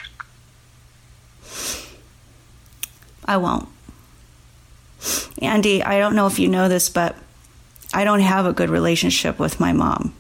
I 3.24 3.36
won't. 3.36 3.68
Andy, 5.40 5.82
I 5.82 5.98
don't 5.98 6.14
know 6.14 6.26
if 6.26 6.38
you 6.38 6.48
know 6.48 6.68
this, 6.68 6.88
but 6.88 7.16
I 7.94 8.04
don't 8.04 8.20
have 8.20 8.46
a 8.46 8.52
good 8.52 8.70
relationship 8.70 9.38
with 9.38 9.60
my 9.60 9.72
mom. 9.72 10.14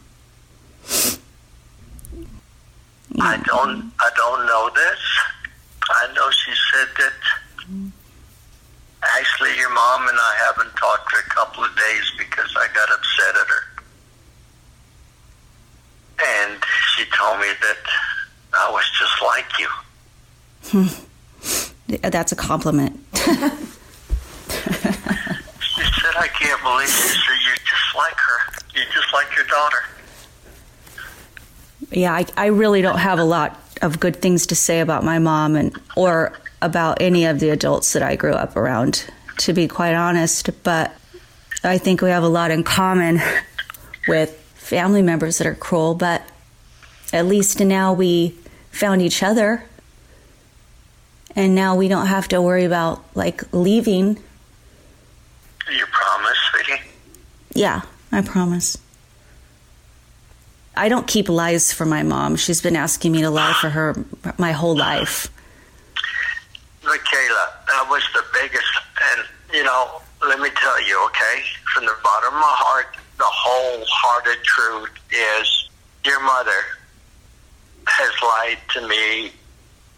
I 3.20 3.36
don't, 3.44 3.92
I 4.00 4.10
don't 4.16 4.46
know 4.46 4.70
this. 4.74 4.98
I 5.90 6.12
know 6.14 6.30
she 6.30 6.52
said 6.72 6.88
that. 6.98 7.12
Mm. 7.70 7.90
Actually, 9.18 9.56
your 9.58 9.70
mom 9.70 10.08
and 10.08 10.18
I 10.18 10.36
haven't 10.46 10.74
talked 10.76 11.10
for 11.10 11.18
a 11.20 11.28
couple 11.30 11.64
of 11.64 11.70
days 11.76 12.12
because 12.16 12.54
I 12.56 12.66
got 12.74 12.88
upset 12.90 13.36
at 13.40 13.48
her. 13.48 13.62
And 16.24 16.64
she 16.94 17.04
told 17.16 17.40
me 17.40 17.48
that 17.60 17.78
I 18.54 18.70
was 18.70 18.84
just 18.98 19.22
like 19.22 19.58
you. 19.58 19.68
Hmm. 20.70 20.88
That's 22.10 22.32
a 22.32 22.36
compliment. 22.36 22.98
she 23.14 23.22
said, 23.24 23.34
I 26.16 26.28
can't 26.28 26.62
believe 26.62 26.88
you. 26.88 27.08
She 27.08 27.18
said, 27.18 27.38
You're 27.44 27.56
just 27.56 27.96
like 27.96 28.16
her. 28.16 28.52
You're 28.74 28.92
just 28.94 29.12
like 29.12 29.34
your 29.36 29.46
daughter. 29.46 29.84
Yeah, 31.90 32.14
I, 32.14 32.24
I 32.36 32.46
really 32.46 32.80
don't 32.80 32.98
have 32.98 33.18
a 33.18 33.24
lot 33.24 33.58
of 33.82 34.00
good 34.00 34.16
things 34.16 34.46
to 34.46 34.54
say 34.54 34.80
about 34.80 35.04
my 35.04 35.18
mom 35.18 35.56
and 35.56 35.76
or 35.96 36.32
about 36.62 37.02
any 37.02 37.26
of 37.26 37.40
the 37.40 37.50
adults 37.50 37.92
that 37.92 38.02
I 38.02 38.16
grew 38.16 38.32
up 38.32 38.56
around, 38.56 39.04
to 39.38 39.52
be 39.52 39.66
quite 39.68 39.94
honest. 39.94 40.50
But 40.62 40.94
I 41.64 41.78
think 41.78 42.00
we 42.00 42.10
have 42.10 42.22
a 42.22 42.28
lot 42.28 42.50
in 42.50 42.64
common 42.64 43.20
with 44.08 44.30
family 44.54 45.02
members 45.02 45.38
that 45.38 45.46
are 45.46 45.54
cruel. 45.54 45.94
But 45.94 46.22
at 47.12 47.26
least 47.26 47.60
now 47.60 47.92
we 47.92 48.36
found 48.70 49.02
each 49.02 49.22
other, 49.22 49.64
and 51.34 51.54
now 51.54 51.76
we 51.76 51.88
don't 51.88 52.06
have 52.06 52.28
to 52.28 52.40
worry 52.40 52.64
about 52.64 53.04
like 53.14 53.52
leaving. 53.52 54.18
You 55.70 55.86
promise, 55.86 56.38
sweetie? 56.50 56.82
Yeah, 57.54 57.82
I 58.12 58.22
promise. 58.22 58.78
I 60.76 60.88
don't 60.88 61.06
keep 61.06 61.28
lies 61.28 61.72
for 61.72 61.84
my 61.84 62.02
mom. 62.02 62.36
She's 62.36 62.62
been 62.62 62.76
asking 62.76 63.12
me 63.12 63.22
to 63.22 63.30
lie 63.30 63.52
for 63.60 63.68
her 63.68 63.94
my 64.38 64.52
whole 64.52 64.76
life. 64.76 65.28
Mcayla, 66.82 67.46
that 67.66 67.86
was 67.88 68.02
the 68.14 68.24
biggest, 68.32 68.66
and 69.12 69.26
you 69.52 69.62
know, 69.62 70.00
let 70.26 70.40
me 70.40 70.48
tell 70.56 70.82
you, 70.86 71.04
okay, 71.06 71.42
from 71.74 71.84
the 71.84 71.94
bottom 72.02 72.34
of 72.34 72.40
my 72.40 72.54
heart, 72.56 72.96
the 73.18 73.24
wholehearted 73.24 74.42
truth 74.44 74.90
is 75.10 75.68
your 76.04 76.20
mother 76.22 76.62
has 77.86 78.10
lied 78.22 78.58
to 78.70 78.88
me. 78.88 79.32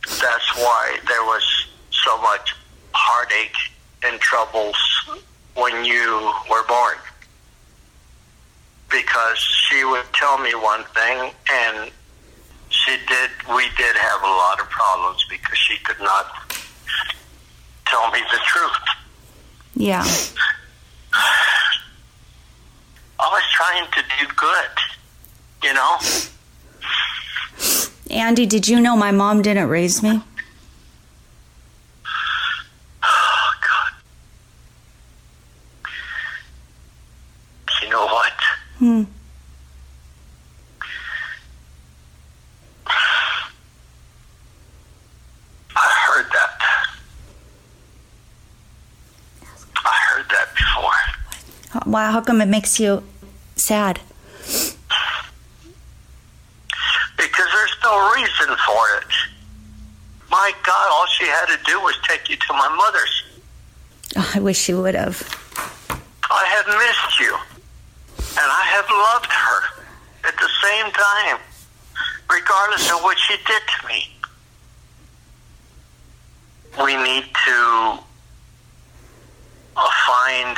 That's 0.07 0.57
why 0.57 0.99
there 1.09 1.23
was 1.23 1.69
so 1.91 2.21
much 2.21 2.55
heartache 2.93 3.57
and 4.05 4.21
troubles 4.21 4.77
when 5.55 5.85
you 5.85 6.33
were 6.51 6.65
born. 6.67 6.97
Because 8.95 9.39
she 9.39 9.85
would 9.85 10.05
tell 10.13 10.39
me 10.39 10.55
one 10.55 10.85
thing, 10.95 11.33
and 11.53 11.91
she 12.69 12.97
did. 13.09 13.31
We 13.49 13.69
did 13.77 13.97
have 13.97 14.23
a 14.23 14.27
lot 14.27 14.61
of 14.61 14.71
problems 14.71 15.25
because 15.29 15.59
she 15.59 15.77
could 15.83 15.99
not 15.99 16.27
tell 17.87 18.09
me 18.13 18.21
the 18.31 18.39
truth. 18.45 18.71
Yeah. 19.75 20.05
I 23.19 23.29
was 23.31 23.43
trying 23.53 23.91
to 23.91 24.03
do 24.21 24.27
good, 24.37 24.71
you 25.65 25.75
know. 25.75 25.99
Andy, 28.11 28.47
did 28.47 28.69
you 28.69 28.81
know 28.81 28.97
my 28.97 29.11
mom 29.11 29.43
didn't 29.43 29.69
raise 29.69 30.03
me? 30.03 30.21
Oh 33.03 33.53
God. 33.61 33.93
You 37.83 37.89
know 37.89 38.07
what? 38.07 38.33
Hmm. 38.85 39.05
I 45.75 45.89
heard 46.05 46.27
that. 46.27 46.61
I 49.77 49.97
heard 50.11 50.27
that 50.29 50.49
before. 50.55 51.01
Why? 51.91 52.11
How 52.11 52.21
come 52.21 52.43
it 52.43 52.49
makes 52.49 52.79
you 52.79 53.03
sad? 53.57 54.01
Because 57.17 57.49
there's 57.55 57.77
no 57.83 58.13
reason 58.17 58.55
for 58.67 58.99
it. 58.99 59.15
My 60.31 60.53
God, 60.63 60.89
all 60.93 61.07
she 61.07 61.25
had 61.25 61.47
to 61.47 61.59
do 61.65 61.81
was 61.81 61.97
take 62.07 62.29
you 62.29 62.37
to 62.37 62.53
my 62.53 62.69
mother's. 62.69 63.23
Oh, 64.19 64.33
I 64.35 64.41
wish 64.41 64.59
she 64.59 64.75
would 64.75 64.95
have. 64.95 65.23
I 66.31 66.45
have 66.45 66.67
missed 66.67 67.19
you. 67.21 67.54
Have 68.75 68.91
loved 68.91 69.31
her 69.31 69.63
at 70.27 70.35
the 70.37 70.49
same 70.65 70.91
time, 70.91 71.39
regardless 72.29 72.91
of 72.91 73.05
what 73.05 73.17
she 73.21 73.37
did 73.47 73.63
to 73.63 73.87
me. 73.87 74.11
We 76.85 76.97
need 76.97 77.23
to 77.23 77.99
uh, 79.77 79.91
find 80.09 80.57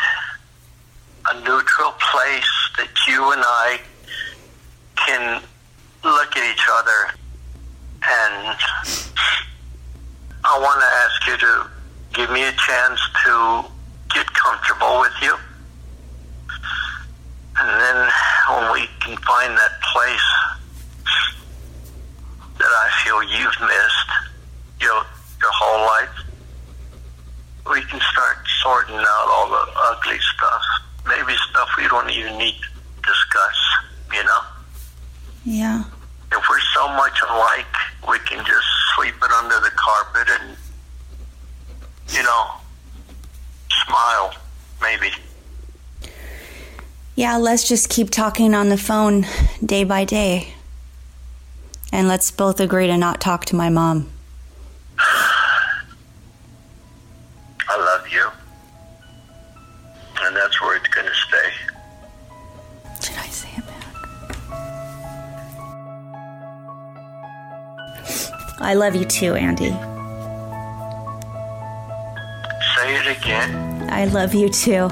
a 1.28 1.40
neutral 1.40 1.92
place 2.10 2.70
that 2.78 2.88
you 3.06 3.32
and 3.32 3.42
I 3.44 3.80
can 4.96 5.42
look 6.02 6.34
at 6.38 6.54
each 6.54 6.66
other 6.72 7.18
and 8.02 8.56
I 10.42 10.58
want 10.58 10.80
to 10.80 10.86
ask 10.86 11.26
you 11.26 11.36
to 11.36 11.70
give 12.14 12.30
me 12.30 12.44
a 12.44 12.52
chance 12.52 13.00
to 13.26 13.64
get 14.14 14.26
comfortable 14.32 15.00
with 15.00 15.12
you. 15.20 15.36
And 17.66 17.80
then 17.80 18.10
when 18.54 18.72
we 18.74 18.86
can 19.00 19.16
find 19.26 19.58
that 19.58 19.80
place 19.92 20.28
that 22.58 22.70
I 22.70 23.02
feel 23.02 23.20
you've 23.24 23.60
missed 23.60 24.10
your, 24.80 24.94
your 24.94 25.50
whole 25.50 25.84
life, 25.84 26.16
we 27.68 27.82
can 27.90 28.00
start 28.12 28.36
sorting 28.62 28.94
out 28.94 29.26
all 29.28 29.48
the 29.50 29.66
ugly 29.90 30.18
stuff. 30.36 30.62
Maybe 31.08 31.36
stuff 31.50 31.68
we 31.76 31.88
don't 31.88 32.08
even 32.08 32.38
need 32.38 32.54
to 32.54 33.02
discuss, 33.02 33.58
you 34.14 34.22
know? 34.22 34.40
Yeah. 35.44 35.82
If 36.30 36.44
we're 36.48 36.60
so 36.72 36.86
much 36.90 37.18
alike, 37.28 37.66
we 38.08 38.20
can 38.20 38.44
just 38.46 38.66
sweep 38.94 39.16
it 39.16 39.30
under 39.42 39.58
the 39.58 39.72
carpet 39.74 40.28
and, 40.40 40.56
you 42.10 42.22
know, 42.22 42.46
smile, 43.84 44.36
maybe. 44.80 45.10
Yeah, 47.16 47.38
let's 47.38 47.66
just 47.66 47.88
keep 47.88 48.10
talking 48.10 48.54
on 48.54 48.68
the 48.68 48.76
phone 48.76 49.24
day 49.64 49.84
by 49.84 50.04
day. 50.04 50.52
And 51.90 52.08
let's 52.08 52.30
both 52.30 52.60
agree 52.60 52.88
to 52.88 52.98
not 52.98 53.22
talk 53.22 53.46
to 53.46 53.56
my 53.56 53.70
mom. 53.70 54.10
I 54.98 55.38
love 57.70 58.06
you. 58.12 58.28
And 60.20 60.36
that's 60.36 60.60
where 60.60 60.76
it's 60.76 60.88
going 60.88 61.06
to 61.06 61.14
stay. 61.14 61.52
Should 63.02 63.16
I 63.16 63.28
say 63.28 63.48
it 63.56 63.64
back? 63.66 63.94
I 68.60 68.74
love 68.74 68.94
you 68.94 69.06
too, 69.06 69.34
Andy. 69.34 69.70
Say 72.76 72.94
it 72.94 73.06
again. 73.16 73.88
I 73.88 74.04
love 74.04 74.34
you 74.34 74.50
too. 74.50 74.90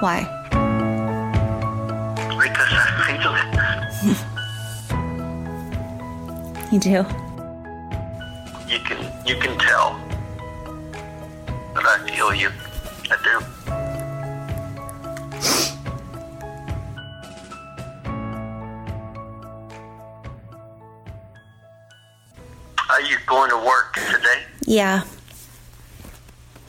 Why? 0.00 0.22
Because 2.14 2.72
I 2.72 3.18
feel 3.20 3.34
it. 3.34 4.16
You 6.70 6.78
do? 6.78 6.90
You 8.68 8.78
can 8.80 8.98
you 9.26 9.36
can 9.36 9.58
tell 9.58 9.98
that 11.74 11.84
I 11.86 12.06
feel 12.06 12.34
you. 12.34 12.50
I 13.10 13.16
do. 13.24 13.40
Are 22.90 23.00
you 23.00 23.16
going 23.26 23.48
to 23.50 23.56
work 23.56 23.94
today? 23.94 24.42
Yeah. 24.66 25.04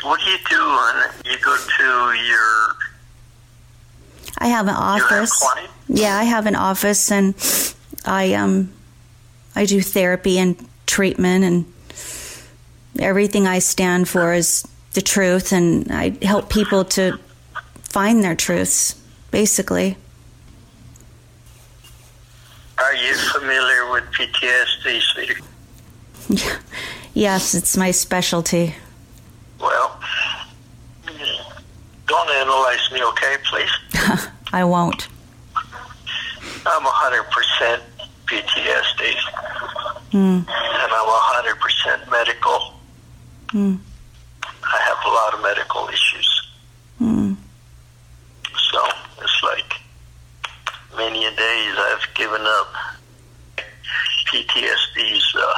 What 0.01 0.21
do 0.21 0.29
you 0.31 0.37
do 0.49 0.59
when 0.59 1.33
you 1.33 1.37
go 1.43 1.57
to 1.57 1.83
your 2.25 2.75
I 4.39 4.47
have 4.47 4.67
an 4.67 4.75
office. 4.75 5.45
Yeah, 5.87 6.15
I 6.17 6.23
have 6.23 6.45
an 6.45 6.55
office 6.55 7.11
and 7.11 7.35
I 8.05 8.33
um 8.33 8.71
I 9.55 9.65
do 9.65 9.81
therapy 9.81 10.39
and 10.39 10.55
treatment 10.85 11.43
and 11.43 11.65
everything 12.99 13.47
I 13.47 13.59
stand 13.59 14.07
for 14.07 14.33
is 14.33 14.67
the 14.93 15.01
truth 15.01 15.51
and 15.51 15.91
I 15.91 16.17
help 16.21 16.49
people 16.49 16.85
to 16.85 17.19
find 17.75 18.23
their 18.23 18.35
truths 18.35 18.95
basically. 19.31 19.97
Are 22.77 22.95
you 22.95 23.13
familiar 23.33 23.91
with 23.91 24.03
PTSD? 24.13 25.43
Yes, 27.13 27.55
it's 27.55 27.75
my 27.75 27.91
specialty. 27.91 28.75
Well, 29.59 29.99
don't 32.07 32.29
analyze 32.29 32.91
me, 32.93 33.03
okay, 33.03 33.35
please? 33.49 33.69
I 34.53 34.63
won't. 34.63 35.07
I'm 36.65 36.83
100% 36.83 37.81
PTSD. 38.25 39.13
Mm. 40.11 40.45
And 40.45 40.47
I'm 40.47 41.07
100% 41.07 42.11
medical. 42.11 42.73
Mm. 43.49 43.79
I 44.63 44.77
have 44.81 44.97
a 45.05 45.09
lot 45.09 45.33
of 45.33 45.41
medical 45.41 45.87
issues. 45.87 46.51
Mm. 47.01 47.35
So 48.71 48.87
it's 49.21 49.43
like 49.43 49.73
many 50.97 51.25
a 51.25 51.31
days 51.31 51.75
I've 51.77 52.13
given 52.15 52.41
up. 52.41 52.73
PTSD's 54.31 55.35
uh, 55.35 55.53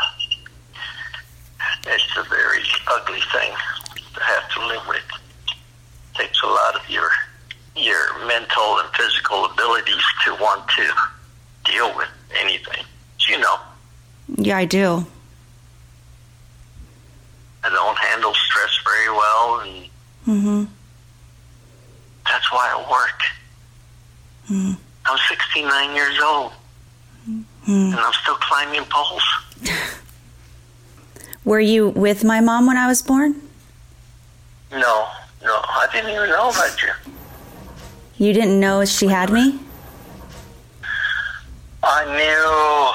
it's 1.88 2.18
a 2.18 2.24
very 2.30 2.64
ugly 2.88 3.20
thing 3.34 3.52
to 4.14 4.24
have 4.24 4.50
to 4.52 4.66
live 4.66 4.88
with. 4.88 5.04
It 5.48 6.18
takes 6.18 6.42
a 6.44 6.48
lot 6.48 6.76
of 6.76 6.90
your 6.90 7.10
your 7.76 8.26
mental 8.28 8.80
and 8.80 8.90
physical 8.96 9.46
abilities 9.46 10.04
to 10.26 10.34
want 10.36 10.68
to 10.70 10.88
deal 11.66 11.96
with 11.96 12.10
anything. 12.40 12.84
You 13.28 13.40
know, 13.40 13.58
Yeah, 14.38 14.58
I 14.58 14.66
do. 14.66 15.06
I 17.64 17.70
don't 17.70 17.98
handle 17.98 18.34
stress 18.34 18.72
very 18.84 19.10
well, 19.10 19.60
and 19.62 19.86
Mm-hmm. 20.28 20.64
that's 22.26 22.52
why 22.52 22.70
I 22.76 22.92
work. 22.92 23.20
Mm. 24.52 24.78
I'm 25.06 25.18
69 25.30 25.96
years 25.96 26.20
old, 26.24 26.52
and 27.26 27.96
I'm 27.96 28.14
still 28.22 28.36
climbing 28.36 28.84
poles. 28.90 29.24
Were 31.46 31.60
you 31.60 31.90
with 31.90 32.24
my 32.24 32.40
mom 32.40 32.68
when 32.68 32.78
I 32.78 32.88
was 32.88 33.02
born? 33.02 33.42
No, 34.72 35.08
no, 35.44 35.60
I 35.64 35.88
didn't 35.92 36.12
even 36.12 36.30
know 36.30 36.50
about 36.50 36.82
you. 36.84 36.90
You 38.22 38.34
didn't 38.34 38.60
know 38.60 38.86
she 38.86 39.08
had 39.08 39.32
me? 39.32 39.58
I 41.82 42.06
knew. 42.06 42.94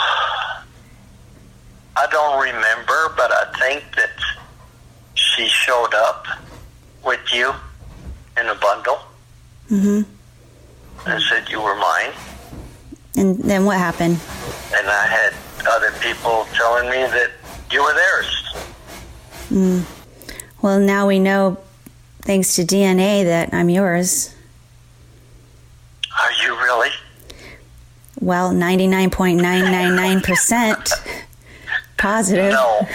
I 1.96 2.06
don't 2.12 2.40
remember, 2.40 3.12
but 3.16 3.32
I 3.32 3.52
think 3.58 3.82
that 3.96 4.10
she 5.14 5.48
showed 5.48 5.92
up 5.94 6.28
with 7.04 7.18
you 7.32 7.52
in 8.40 8.46
a 8.46 8.54
bundle 8.54 8.98
Mm-hmm. 9.68 10.02
and 11.10 11.22
said 11.24 11.48
you 11.48 11.60
were 11.60 11.74
mine. 11.74 12.12
And 13.16 13.36
then 13.38 13.64
what 13.64 13.78
happened? 13.78 14.20
And 14.72 14.86
I 14.86 15.06
had 15.08 15.34
other 15.68 15.90
people 16.00 16.46
telling 16.54 16.88
me 16.88 16.98
that 16.98 17.32
you 17.72 17.82
were 17.82 17.94
theirs. 17.94 18.44
Mm. 19.50 19.82
Well, 20.62 20.78
now 20.78 21.08
we 21.08 21.18
know, 21.18 21.58
thanks 22.22 22.54
to 22.54 22.62
DNA, 22.62 23.24
that 23.24 23.52
I'm 23.52 23.68
yours. 23.68 24.35
Are 26.20 26.32
you 26.42 26.54
really? 26.56 26.90
Well, 28.20 28.52
99.999% 28.52 30.90
positive. 31.98 32.52
No, 32.52 32.86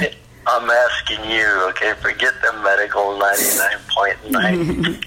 I'm 0.47 0.69
asking 0.69 1.29
you, 1.29 1.45
okay? 1.69 1.93
Forget 2.01 2.33
the 2.41 2.53
medical 2.63 3.19
99.9. 3.19 5.05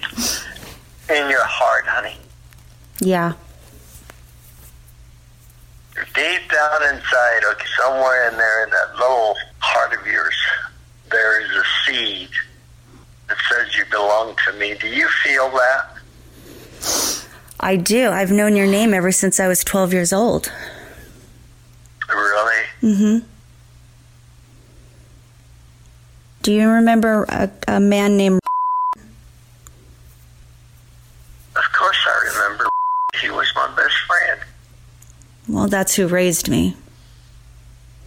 in 1.09 1.29
your 1.29 1.43
heart, 1.43 1.85
honey. 1.85 2.17
Yeah. 3.01 3.33
Deep 6.13 6.41
down 6.51 6.83
inside, 6.93 7.43
okay, 7.51 7.67
somewhere 7.79 8.29
in 8.29 8.37
there 8.37 8.63
in 8.63 8.69
that 8.69 8.95
little 8.95 9.35
heart 9.59 9.93
of 9.99 10.05
yours, 10.07 10.35
there 11.09 11.41
is 11.41 11.49
a 11.51 11.63
seed 11.85 12.29
that 13.27 13.37
says 13.49 13.75
you 13.77 13.83
belong 13.91 14.35
to 14.45 14.53
me. 14.53 14.73
Do 14.79 14.87
you 14.87 15.09
feel 15.23 15.49
that? 15.51 15.94
I 17.65 17.77
do. 17.77 18.11
I've 18.11 18.31
known 18.31 18.55
your 18.55 18.67
name 18.67 18.93
ever 18.93 19.11
since 19.11 19.39
I 19.39 19.47
was 19.47 19.63
12 19.63 19.91
years 19.91 20.13
old. 20.13 20.51
Really? 22.07 22.63
Mm-hmm. 22.83 23.25
Do 26.43 26.53
you 26.53 26.69
remember 26.69 27.23
a, 27.23 27.49
a 27.67 27.79
man 27.79 28.17
named 28.17 28.39
Of 31.55 31.63
course 31.73 31.97
I 32.05 32.31
remember. 32.35 32.69
He 33.19 33.31
was 33.31 33.51
my 33.55 33.67
best 33.75 33.95
friend. 34.05 34.41
Well, 35.49 35.67
that's 35.67 35.95
who 35.95 36.05
raised 36.05 36.47
me. 36.47 36.75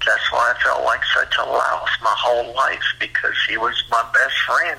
That's 0.06 0.32
why 0.32 0.54
I 0.56 0.62
felt 0.62 0.84
like 0.84 1.00
such 1.16 1.34
a 1.36 1.44
louse 1.44 1.98
my 2.00 2.14
whole 2.16 2.54
life 2.54 2.84
because 3.00 3.34
he 3.48 3.56
was 3.56 3.74
my 3.90 4.08
best 4.14 4.38
friend. 4.46 4.78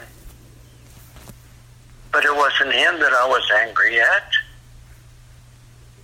But 2.14 2.24
it 2.24 2.34
wasn't 2.34 2.72
him 2.72 2.98
that 3.02 3.12
I 3.12 3.28
was 3.28 3.44
angry 3.60 4.00
at. 4.00 4.32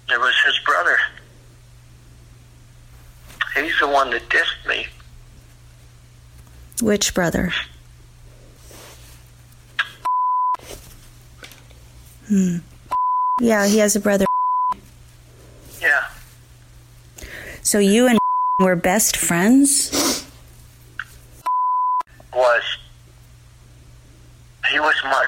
It 0.10 0.20
was 0.20 0.34
his 0.46 0.60
brother. 0.66 0.98
He's 3.56 3.80
the 3.80 3.88
one 3.88 4.10
that 4.12 4.28
dissed 4.30 4.68
me. 4.68 4.88
Which 6.82 7.14
brother? 7.14 7.54
Hmm. 12.28 12.58
Yeah, 13.40 13.68
he 13.68 13.78
has 13.80 13.96
a 13.96 14.00
brother. 14.00 14.26
Yeah. 15.82 16.06
So 17.62 17.80
you 17.80 18.08
and 18.08 18.20
were 18.60 18.76
best 18.76 19.18
friends? 19.18 20.26
Was 22.34 22.64
he 24.72 24.80
was 24.80 24.96
my 25.04 25.26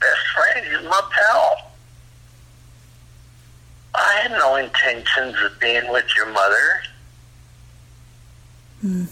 best 0.00 0.26
friend. 0.34 0.66
He 0.66 0.76
was 0.76 0.84
my 0.84 1.00
pal. 1.10 1.63
I 4.04 4.20
had 4.20 4.32
no 4.32 4.56
intentions 4.56 5.34
of 5.42 5.58
being 5.60 5.90
with 5.90 6.04
your 6.14 6.26
mother. 6.26 6.82
Hmm. 8.82 9.04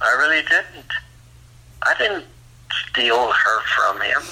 I 0.00 0.10
really 0.20 0.42
didn't. 0.42 0.86
I 1.82 1.94
didn't 1.98 2.24
steal 2.90 3.32
her 3.32 3.60
from 3.62 4.00
him. 4.00 4.22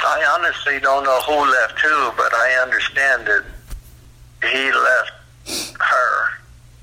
I 0.00 0.36
honestly 0.38 0.80
don't 0.80 1.04
know 1.04 1.20
who 1.22 1.50
left 1.50 1.78
who, 1.78 2.12
but 2.16 2.34
I 2.34 2.60
understand 2.62 3.26
that 3.26 3.44
he 4.42 4.72
left 4.72 5.78
her 5.80 6.28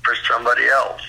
for 0.02 0.14
somebody 0.28 0.66
else. 0.66 1.02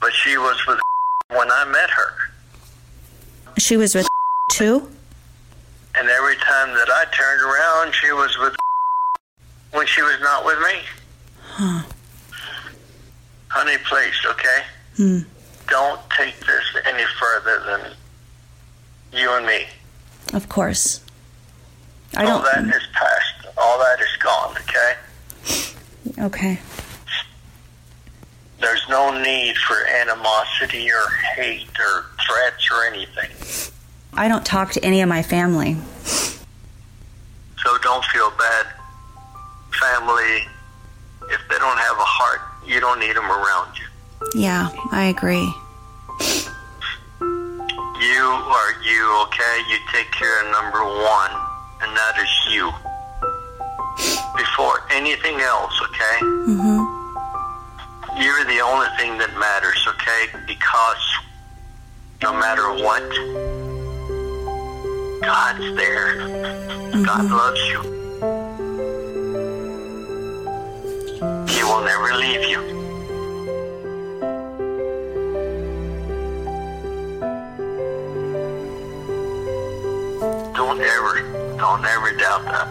But 0.00 0.12
she 0.12 0.36
was 0.38 0.56
with 0.66 0.80
when 1.28 1.50
I 1.52 1.64
met 1.66 1.90
her. 1.90 3.52
She 3.58 3.76
was 3.76 3.94
with 3.94 4.08
too? 4.50 4.90
And 6.00 6.08
every 6.08 6.36
time 6.36 6.70
that 6.70 6.88
I 6.88 7.04
turned 7.14 7.42
around, 7.42 7.94
she 7.94 8.10
was 8.12 8.34
with 8.38 8.54
when 9.72 9.86
she 9.86 10.00
was 10.00 10.18
not 10.22 10.46
with 10.46 10.58
me. 10.60 10.80
Huh. 11.42 11.82
Honey, 13.48 13.76
please, 13.86 14.14
okay? 14.24 14.62
Hmm. 14.96 15.18
Don't 15.68 16.00
take 16.16 16.40
this 16.40 16.64
any 16.86 17.04
further 17.20 17.62
than 17.66 17.92
you 19.20 19.30
and 19.32 19.44
me. 19.46 19.66
Of 20.32 20.48
course. 20.48 21.04
I 22.16 22.24
All 22.24 22.40
don't. 22.42 22.44
that 22.70 22.74
is 22.76 22.86
past. 22.94 23.54
All 23.58 23.78
that 23.78 24.00
is 24.00 24.16
gone, 24.22 24.56
okay? 24.62 26.24
Okay. 26.24 26.58
There's 28.58 28.88
no 28.88 29.22
need 29.22 29.54
for 29.58 29.86
animosity 29.86 30.90
or 30.90 31.10
hate 31.36 31.68
or 31.78 32.06
threats 32.26 32.70
or 32.72 32.84
anything. 32.86 33.30
I 34.14 34.28
don't 34.28 34.44
talk 34.44 34.72
to 34.72 34.84
any 34.84 35.00
of 35.02 35.08
my 35.08 35.22
family. 35.22 35.76
So 36.04 37.78
don't 37.82 38.04
feel 38.06 38.30
bad. 38.38 38.66
Family, 39.80 40.46
if 41.30 41.40
they 41.48 41.58
don't 41.58 41.78
have 41.78 41.96
a 41.96 42.04
heart, 42.04 42.40
you 42.66 42.80
don't 42.80 42.98
need 42.98 43.14
them 43.16 43.30
around 43.30 43.78
you. 43.78 43.86
Yeah, 44.34 44.68
I 44.92 45.04
agree. 45.04 45.54
You 48.00 48.24
are 48.24 48.72
you, 48.82 49.22
okay? 49.26 49.62
You 49.68 49.78
take 49.92 50.10
care 50.10 50.44
of 50.44 50.50
number 50.52 50.82
one, 50.84 51.30
and 51.82 51.96
that 51.96 52.18
is 52.18 52.28
you. 52.52 52.72
Before 54.36 54.82
anything 54.90 55.40
else, 55.40 55.80
okay? 55.82 56.18
Mm-hmm. 56.20 58.22
You're 58.22 58.44
the 58.44 58.60
only 58.60 58.88
thing 58.98 59.18
that 59.18 59.32
matters, 59.38 59.86
okay? 59.88 60.28
Because 60.46 61.14
no 62.22 62.32
matter 62.32 62.72
what, 62.72 63.02
God's 65.20 65.76
there. 65.76 66.16
God 67.04 67.24
mm-hmm. 67.24 67.34
loves 67.34 67.60
you. 67.68 67.80
He 71.46 71.62
will 71.62 71.82
never 71.84 72.14
leave 72.16 72.48
you. 72.48 72.60
Don't 80.54 80.80
ever, 80.80 81.56
don't 81.58 81.84
ever 81.84 82.12
doubt 82.16 82.44
that. 82.46 82.68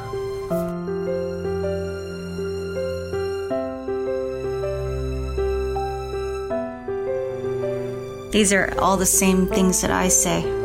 These 8.32 8.54
are 8.54 8.74
all 8.80 8.98
the 8.98 9.06
same 9.06 9.46
things 9.48 9.82
that 9.82 9.92
I 9.92 10.08
say. 10.08 10.59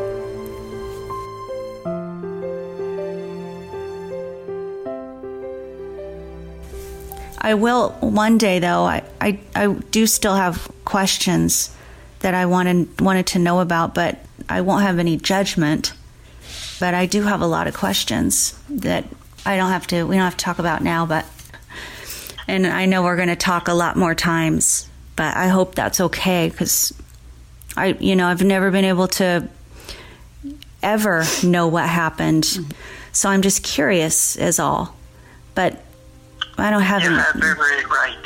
I 7.45 7.53
will 7.53 7.91
one 8.01 8.39
day, 8.39 8.59
though. 8.59 8.85
I, 8.85 9.03
I, 9.21 9.39
I 9.55 9.67
do 9.91 10.07
still 10.07 10.35
have 10.35 10.67
questions 10.87 11.77
that 12.21 12.33
I 12.33 12.47
wanted 12.47 13.03
wanted 13.03 13.27
to 13.29 13.39
know 13.39 13.61
about, 13.61 13.95
but 13.95 14.19
I 14.49 14.63
won't 14.63 14.83
have 14.83 14.99
any 14.99 15.19
judgment. 15.19 15.93
But 16.81 16.95
I 16.95 17.05
do 17.05 17.21
have 17.25 17.43
a 17.43 17.47
lot 17.47 17.67
of 17.67 17.75
questions 17.75 18.59
that 18.71 19.05
I 19.45 19.59
don't 19.59 19.69
have 19.69 19.87
to. 19.89 20.05
We 20.05 20.15
don't 20.17 20.25
have 20.25 20.39
to 20.39 20.45
talk 20.45 20.59
about 20.59 20.83
now, 20.83 21.05
but 21.05 21.27
and 22.49 22.67
I 22.67 22.87
know 22.87 23.03
we're 23.03 23.17
going 23.17 23.29
to 23.29 23.37
talk 23.37 23.69
a 23.69 23.75
lot 23.75 23.95
more 23.95 24.15
times. 24.15 24.89
But 25.15 25.37
I 25.37 25.49
hope 25.49 25.75
that's 25.75 26.01
okay 26.01 26.49
because 26.49 26.95
I, 27.77 27.89
you 27.89 28.17
know, 28.17 28.27
I've 28.27 28.43
never 28.43 28.71
been 28.71 28.87
able 28.87 29.09
to 29.09 29.51
ever 30.83 31.25
know 31.43 31.69
what 31.69 31.91
happened. 31.91 32.45
Mm-hmm. 32.45 32.71
So 33.13 33.29
I'm 33.29 33.43
just 33.43 33.63
curious, 33.63 34.35
is 34.37 34.59
all. 34.59 34.97
But 35.55 35.85
I 36.59 36.71
don't 36.71 36.83
have 36.83 37.03
You 37.03 37.09
any. 37.09 37.17
have 37.19 37.37
every 37.37 37.85
right. 37.87 38.17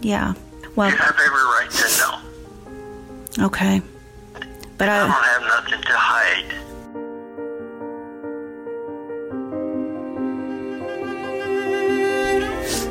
Yeah. 0.00 0.34
Well, 0.76 0.90
You 0.90 0.96
have 0.96 1.16
every 1.24 1.44
right 1.54 1.70
to 1.70 3.38
know. 3.38 3.46
okay. 3.46 3.82
But 4.78 4.88
I 4.88 4.98
don't 4.98 5.10
have 5.10 5.42
nothing 5.42 5.82
to 5.82 5.92
hide. 5.96 6.52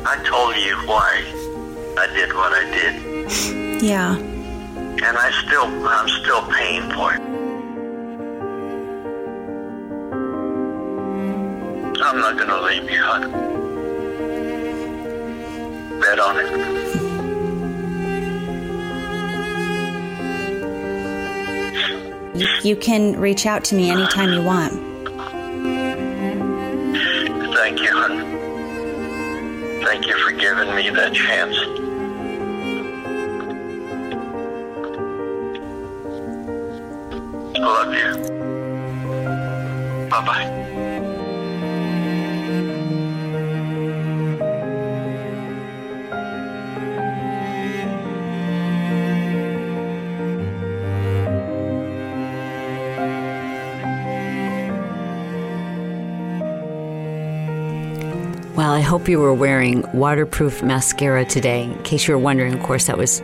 I 0.06 0.22
told 0.24 0.54
you 0.56 0.76
why 0.86 1.24
I 1.98 2.06
did 2.14 2.32
what 2.34 2.52
I 2.52 2.64
did, 2.70 3.82
yeah. 3.82 4.16
and 4.16 5.16
I 5.18 5.30
still, 5.46 5.64
I'm 5.88 6.08
still 6.08 6.42
paying 6.52 6.90
for 6.92 7.14
it. 7.14 7.20
I'm 12.02 12.18
not 12.20 12.36
gonna 12.38 12.60
leave 12.62 12.90
you, 12.90 13.00
hon. 13.02 13.53
On 16.06 16.36
it. 16.38 16.46
You, 22.36 22.46
you 22.62 22.76
can 22.76 23.18
reach 23.18 23.46
out 23.46 23.64
to 23.64 23.74
me 23.74 23.90
anytime 23.90 24.32
you 24.32 24.42
want. 24.42 24.72
Thank 27.54 27.80
you. 27.80 27.94
Thank 29.82 30.06
you 30.06 30.16
for 30.18 30.32
giving 30.32 30.74
me 30.76 30.90
that 30.90 31.14
chance. 31.14 31.56
I 37.56 37.58
love 37.58 37.94
you. 37.94 38.14
Bye 40.10 40.24
bye. 40.26 40.53
I 58.74 58.80
hope 58.80 59.08
you 59.08 59.20
were 59.20 59.32
wearing 59.32 59.84
waterproof 59.94 60.60
mascara 60.60 61.24
today. 61.24 61.62
In 61.62 61.82
case 61.84 62.08
you 62.08 62.14
were 62.14 62.18
wondering, 62.18 62.54
of 62.54 62.62
course, 62.64 62.88
that 62.88 62.98
was 62.98 63.22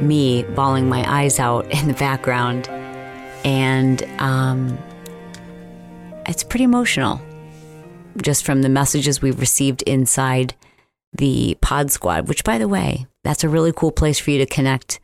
me 0.00 0.42
bawling 0.42 0.88
my 0.88 1.04
eyes 1.06 1.38
out 1.38 1.70
in 1.70 1.86
the 1.86 1.92
background. 1.92 2.66
And 3.44 4.02
um, 4.18 4.78
it's 6.26 6.42
pretty 6.42 6.64
emotional 6.64 7.20
just 8.22 8.46
from 8.46 8.62
the 8.62 8.70
messages 8.70 9.20
we've 9.20 9.38
received 9.38 9.82
inside 9.82 10.54
the 11.12 11.58
Pod 11.60 11.90
Squad, 11.90 12.26
which, 12.26 12.42
by 12.42 12.56
the 12.56 12.66
way, 12.66 13.06
that's 13.22 13.44
a 13.44 13.50
really 13.50 13.72
cool 13.76 13.92
place 13.92 14.18
for 14.18 14.30
you 14.30 14.38
to 14.38 14.46
connect 14.46 14.98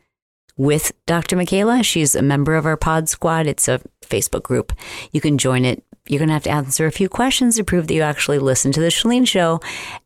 with 0.56 0.90
Dr. 1.04 1.36
Mcayla. 1.36 1.84
She's 1.84 2.14
a 2.14 2.22
member 2.22 2.54
of 2.54 2.64
our 2.64 2.78
Pod 2.78 3.10
Squad. 3.10 3.46
It's 3.46 3.68
a 3.68 3.82
Facebook 4.00 4.42
group. 4.42 4.72
You 5.12 5.20
can 5.20 5.36
join 5.36 5.66
it. 5.66 5.84
You're 6.08 6.18
going 6.18 6.28
to 6.28 6.34
have 6.34 6.44
to 6.44 6.50
answer 6.50 6.86
a 6.86 6.92
few 6.92 7.08
questions 7.08 7.56
to 7.56 7.64
prove 7.64 7.88
that 7.88 7.94
you 7.94 8.02
actually 8.02 8.38
listen 8.38 8.72
to 8.72 8.80
the 8.80 8.88
Chalene 8.88 9.26
Show. 9.26 9.60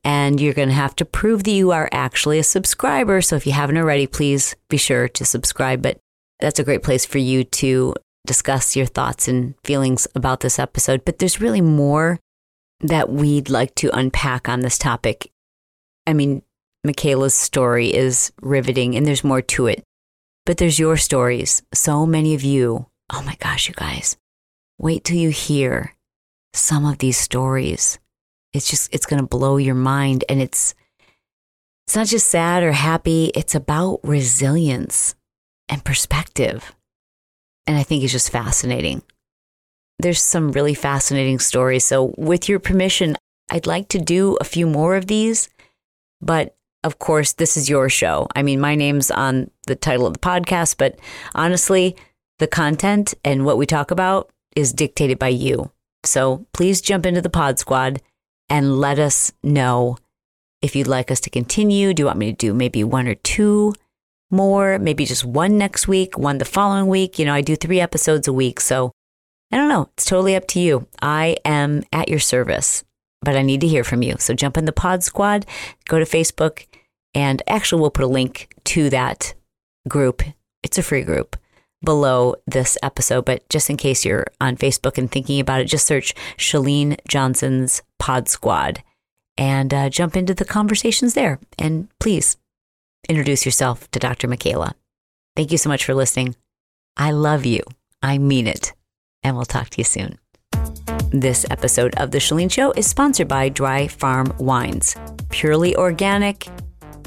And 0.04 0.40
you're 0.40 0.54
going 0.54 0.68
to 0.68 0.74
have 0.74 0.96
to 0.96 1.04
prove 1.04 1.44
that 1.44 1.50
you 1.50 1.70
are 1.72 1.88
actually 1.92 2.38
a 2.38 2.44
subscriber. 2.44 3.20
So 3.20 3.36
if 3.36 3.46
you 3.46 3.52
haven't 3.52 3.76
already, 3.76 4.06
please 4.06 4.56
be 4.68 4.76
sure 4.76 5.08
to 5.08 5.24
subscribe. 5.24 5.82
But 5.82 5.98
that's 6.40 6.58
a 6.58 6.64
great 6.64 6.82
place 6.82 7.04
for 7.04 7.18
you 7.18 7.44
to 7.44 7.94
discuss 8.26 8.76
your 8.76 8.86
thoughts 8.86 9.28
and 9.28 9.54
feelings 9.64 10.06
about 10.14 10.40
this 10.40 10.58
episode. 10.58 11.04
But 11.04 11.18
there's 11.18 11.40
really 11.40 11.60
more 11.60 12.18
that 12.80 13.10
we'd 13.10 13.50
like 13.50 13.74
to 13.76 13.96
unpack 13.96 14.48
on 14.48 14.60
this 14.60 14.78
topic. 14.78 15.30
I 16.06 16.14
mean, 16.14 16.42
Mcayla's 16.86 17.34
story 17.34 17.94
is 17.94 18.32
riveting 18.40 18.96
and 18.96 19.06
there's 19.06 19.24
more 19.24 19.42
to 19.42 19.66
it. 19.66 19.84
But 20.46 20.56
there's 20.56 20.78
your 20.78 20.96
stories. 20.96 21.62
So 21.74 22.06
many 22.06 22.34
of 22.34 22.42
you. 22.42 22.86
Oh 23.12 23.22
my 23.22 23.36
gosh, 23.36 23.68
you 23.68 23.74
guys. 23.74 24.16
Wait 24.80 25.04
till 25.04 25.18
you 25.18 25.28
hear 25.28 25.94
some 26.54 26.86
of 26.86 26.96
these 26.96 27.18
stories. 27.18 27.98
It's 28.54 28.70
just, 28.70 28.88
it's 28.94 29.04
going 29.04 29.20
to 29.20 29.28
blow 29.28 29.58
your 29.58 29.74
mind. 29.74 30.24
And 30.26 30.40
it's, 30.40 30.74
it's 31.86 31.94
not 31.94 32.06
just 32.06 32.28
sad 32.28 32.62
or 32.62 32.72
happy, 32.72 33.30
it's 33.34 33.54
about 33.54 34.00
resilience 34.02 35.14
and 35.68 35.84
perspective. 35.84 36.74
And 37.66 37.76
I 37.76 37.82
think 37.82 38.02
it's 38.02 38.12
just 38.14 38.30
fascinating. 38.30 39.02
There's 39.98 40.22
some 40.22 40.50
really 40.50 40.72
fascinating 40.72 41.40
stories. 41.40 41.84
So, 41.84 42.14
with 42.16 42.48
your 42.48 42.58
permission, 42.58 43.16
I'd 43.50 43.66
like 43.66 43.88
to 43.88 43.98
do 43.98 44.38
a 44.40 44.44
few 44.44 44.66
more 44.66 44.96
of 44.96 45.08
these. 45.08 45.50
But 46.22 46.56
of 46.84 46.98
course, 46.98 47.34
this 47.34 47.58
is 47.58 47.68
your 47.68 47.90
show. 47.90 48.28
I 48.34 48.42
mean, 48.42 48.60
my 48.60 48.76
name's 48.76 49.10
on 49.10 49.50
the 49.66 49.76
title 49.76 50.06
of 50.06 50.14
the 50.14 50.20
podcast, 50.20 50.76
but 50.78 50.98
honestly, 51.34 51.96
the 52.38 52.46
content 52.46 53.12
and 53.22 53.44
what 53.44 53.58
we 53.58 53.66
talk 53.66 53.90
about 53.90 54.30
is 54.60 54.72
dictated 54.72 55.18
by 55.18 55.28
you. 55.28 55.70
So 56.04 56.46
please 56.52 56.80
jump 56.80 57.06
into 57.06 57.20
the 57.20 57.30
Pod 57.30 57.58
Squad 57.58 58.00
and 58.48 58.78
let 58.78 58.98
us 58.98 59.32
know 59.42 59.98
if 60.62 60.76
you'd 60.76 60.86
like 60.86 61.10
us 61.10 61.20
to 61.20 61.30
continue. 61.30 61.92
Do 61.92 62.02
you 62.02 62.06
want 62.06 62.18
me 62.18 62.30
to 62.30 62.36
do 62.36 62.54
maybe 62.54 62.84
one 62.84 63.08
or 63.08 63.14
two 63.14 63.74
more? 64.30 64.78
Maybe 64.78 65.04
just 65.04 65.24
one 65.24 65.58
next 65.58 65.88
week, 65.88 66.18
one 66.18 66.38
the 66.38 66.44
following 66.44 66.86
week? 66.86 67.18
You 67.18 67.24
know, 67.24 67.34
I 67.34 67.40
do 67.40 67.56
three 67.56 67.80
episodes 67.80 68.28
a 68.28 68.32
week. 68.32 68.60
So 68.60 68.92
I 69.52 69.56
don't 69.56 69.68
know. 69.68 69.88
It's 69.94 70.04
totally 70.04 70.36
up 70.36 70.46
to 70.48 70.60
you. 70.60 70.86
I 71.02 71.36
am 71.44 71.82
at 71.92 72.08
your 72.08 72.20
service, 72.20 72.84
but 73.22 73.36
I 73.36 73.42
need 73.42 73.60
to 73.62 73.68
hear 73.68 73.84
from 73.84 74.02
you. 74.02 74.16
So 74.18 74.34
jump 74.34 74.56
in 74.56 74.64
the 74.64 74.72
Pod 74.72 75.02
Squad, 75.02 75.46
go 75.88 75.98
to 75.98 76.04
Facebook, 76.04 76.66
and 77.14 77.42
actually, 77.48 77.80
we'll 77.80 77.90
put 77.90 78.04
a 78.04 78.08
link 78.08 78.54
to 78.66 78.88
that 78.90 79.34
group. 79.88 80.22
It's 80.62 80.78
a 80.78 80.82
free 80.82 81.02
group 81.02 81.36
below 81.82 82.34
this 82.46 82.76
episode, 82.82 83.24
but 83.24 83.48
just 83.48 83.70
in 83.70 83.76
case 83.76 84.04
you're 84.04 84.26
on 84.40 84.56
Facebook 84.56 84.98
and 84.98 85.10
thinking 85.10 85.40
about 85.40 85.60
it, 85.60 85.64
just 85.64 85.86
search 85.86 86.14
Chalene 86.36 86.96
Johnson's 87.08 87.82
Pod 87.98 88.28
Squad 88.28 88.82
and 89.36 89.72
uh, 89.72 89.88
jump 89.88 90.16
into 90.16 90.34
the 90.34 90.44
conversations 90.44 91.14
there. 91.14 91.38
And 91.58 91.88
please 91.98 92.36
introduce 93.08 93.44
yourself 93.44 93.90
to 93.92 93.98
Dr. 93.98 94.28
Mcayla. 94.28 94.74
Thank 95.36 95.52
you 95.52 95.58
so 95.58 95.68
much 95.68 95.84
for 95.84 95.94
listening. 95.94 96.36
I 96.96 97.12
love 97.12 97.46
you. 97.46 97.62
I 98.02 98.18
mean 98.18 98.46
it. 98.46 98.72
And 99.22 99.36
we'll 99.36 99.46
talk 99.46 99.70
to 99.70 99.78
you 99.78 99.84
soon. 99.84 100.18
This 101.10 101.46
episode 101.50 101.94
of 101.96 102.10
The 102.10 102.18
Chalene 102.18 102.52
Show 102.52 102.72
is 102.72 102.86
sponsored 102.86 103.28
by 103.28 103.48
Dry 103.48 103.88
Farm 103.88 104.32
Wines. 104.38 104.96
Purely 105.30 105.74
organic, 105.76 106.46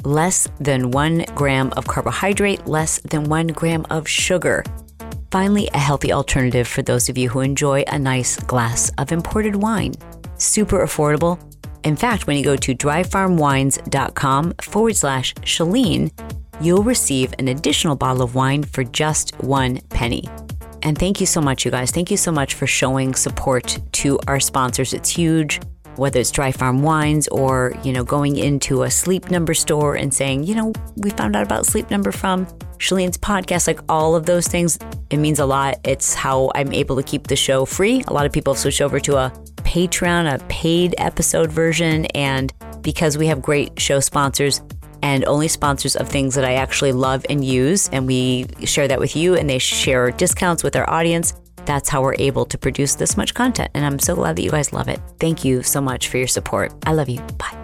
less 0.04 0.48
than 0.60 0.90
one 0.90 1.24
gram 1.34 1.72
of 1.76 1.86
carbohydrate, 1.86 2.66
less 2.66 3.00
than 3.00 3.24
one 3.24 3.48
gram 3.48 3.86
of 3.90 4.08
sugar. 4.08 4.64
Finally, 5.30 5.68
a 5.74 5.78
healthy 5.78 6.12
alternative 6.12 6.68
for 6.68 6.82
those 6.82 7.08
of 7.08 7.18
you 7.18 7.28
who 7.28 7.40
enjoy 7.40 7.82
a 7.88 7.98
nice 7.98 8.36
glass 8.40 8.90
of 8.98 9.10
imported 9.10 9.56
wine. 9.56 9.92
Super 10.38 10.86
affordable. 10.86 11.40
In 11.82 11.96
fact, 11.96 12.26
when 12.26 12.36
you 12.36 12.44
go 12.44 12.56
to 12.56 12.74
dryfarmwines.com 12.74 14.54
forward 14.62 14.96
slash 14.96 15.34
Chalene, 15.34 16.10
you'll 16.60 16.82
receive 16.82 17.34
an 17.38 17.48
additional 17.48 17.96
bottle 17.96 18.22
of 18.22 18.34
wine 18.34 18.62
for 18.62 18.84
just 18.84 19.34
one 19.42 19.80
penny. 19.90 20.24
And 20.82 20.96
thank 20.96 21.20
you 21.20 21.26
so 21.26 21.40
much, 21.40 21.64
you 21.64 21.70
guys. 21.70 21.90
Thank 21.90 22.10
you 22.10 22.16
so 22.16 22.30
much 22.30 22.54
for 22.54 22.66
showing 22.66 23.14
support 23.14 23.78
to 23.92 24.18
our 24.28 24.38
sponsors. 24.38 24.94
It's 24.94 25.10
huge 25.10 25.60
whether 25.96 26.20
it's 26.20 26.30
Dry 26.30 26.52
Farm 26.52 26.82
Wines 26.82 27.28
or, 27.28 27.74
you 27.82 27.92
know, 27.92 28.04
going 28.04 28.36
into 28.36 28.82
a 28.82 28.90
sleep 28.90 29.30
number 29.30 29.54
store 29.54 29.94
and 29.94 30.12
saying, 30.12 30.44
you 30.44 30.54
know, 30.54 30.72
we 30.96 31.10
found 31.10 31.36
out 31.36 31.42
about 31.42 31.66
sleep 31.66 31.90
number 31.90 32.12
from 32.12 32.46
Chalene's 32.78 33.16
podcast, 33.16 33.66
like 33.66 33.80
all 33.88 34.14
of 34.14 34.26
those 34.26 34.46
things, 34.46 34.78
it 35.10 35.18
means 35.18 35.38
a 35.38 35.46
lot. 35.46 35.78
It's 35.84 36.14
how 36.14 36.50
I'm 36.54 36.72
able 36.72 36.96
to 36.96 37.02
keep 37.02 37.26
the 37.26 37.36
show 37.36 37.64
free. 37.64 38.02
A 38.08 38.12
lot 38.12 38.26
of 38.26 38.32
people 38.32 38.54
have 38.54 38.60
switched 38.60 38.80
over 38.80 39.00
to 39.00 39.16
a 39.16 39.32
Patreon, 39.56 40.34
a 40.34 40.38
paid 40.46 40.94
episode 40.98 41.50
version. 41.50 42.06
And 42.06 42.52
because 42.82 43.16
we 43.16 43.26
have 43.28 43.40
great 43.40 43.80
show 43.80 44.00
sponsors 44.00 44.60
and 45.02 45.24
only 45.26 45.48
sponsors 45.48 45.96
of 45.96 46.08
things 46.08 46.34
that 46.34 46.44
I 46.44 46.54
actually 46.54 46.92
love 46.92 47.24
and 47.28 47.44
use, 47.44 47.88
and 47.88 48.06
we 48.06 48.46
share 48.64 48.88
that 48.88 48.98
with 48.98 49.16
you 49.16 49.34
and 49.34 49.48
they 49.48 49.58
share 49.58 50.10
discounts 50.10 50.62
with 50.62 50.76
our 50.76 50.88
audience, 50.88 51.34
that's 51.66 51.88
how 51.88 52.02
we're 52.02 52.16
able 52.18 52.44
to 52.46 52.58
produce 52.58 52.94
this 52.94 53.16
much 53.16 53.34
content. 53.34 53.70
And 53.74 53.84
I'm 53.84 53.98
so 53.98 54.14
glad 54.14 54.36
that 54.36 54.42
you 54.42 54.50
guys 54.50 54.72
love 54.72 54.88
it. 54.88 55.00
Thank 55.18 55.44
you 55.44 55.62
so 55.62 55.80
much 55.80 56.08
for 56.08 56.18
your 56.18 56.26
support. 56.26 56.72
I 56.86 56.92
love 56.92 57.08
you. 57.08 57.20
Bye. 57.38 57.63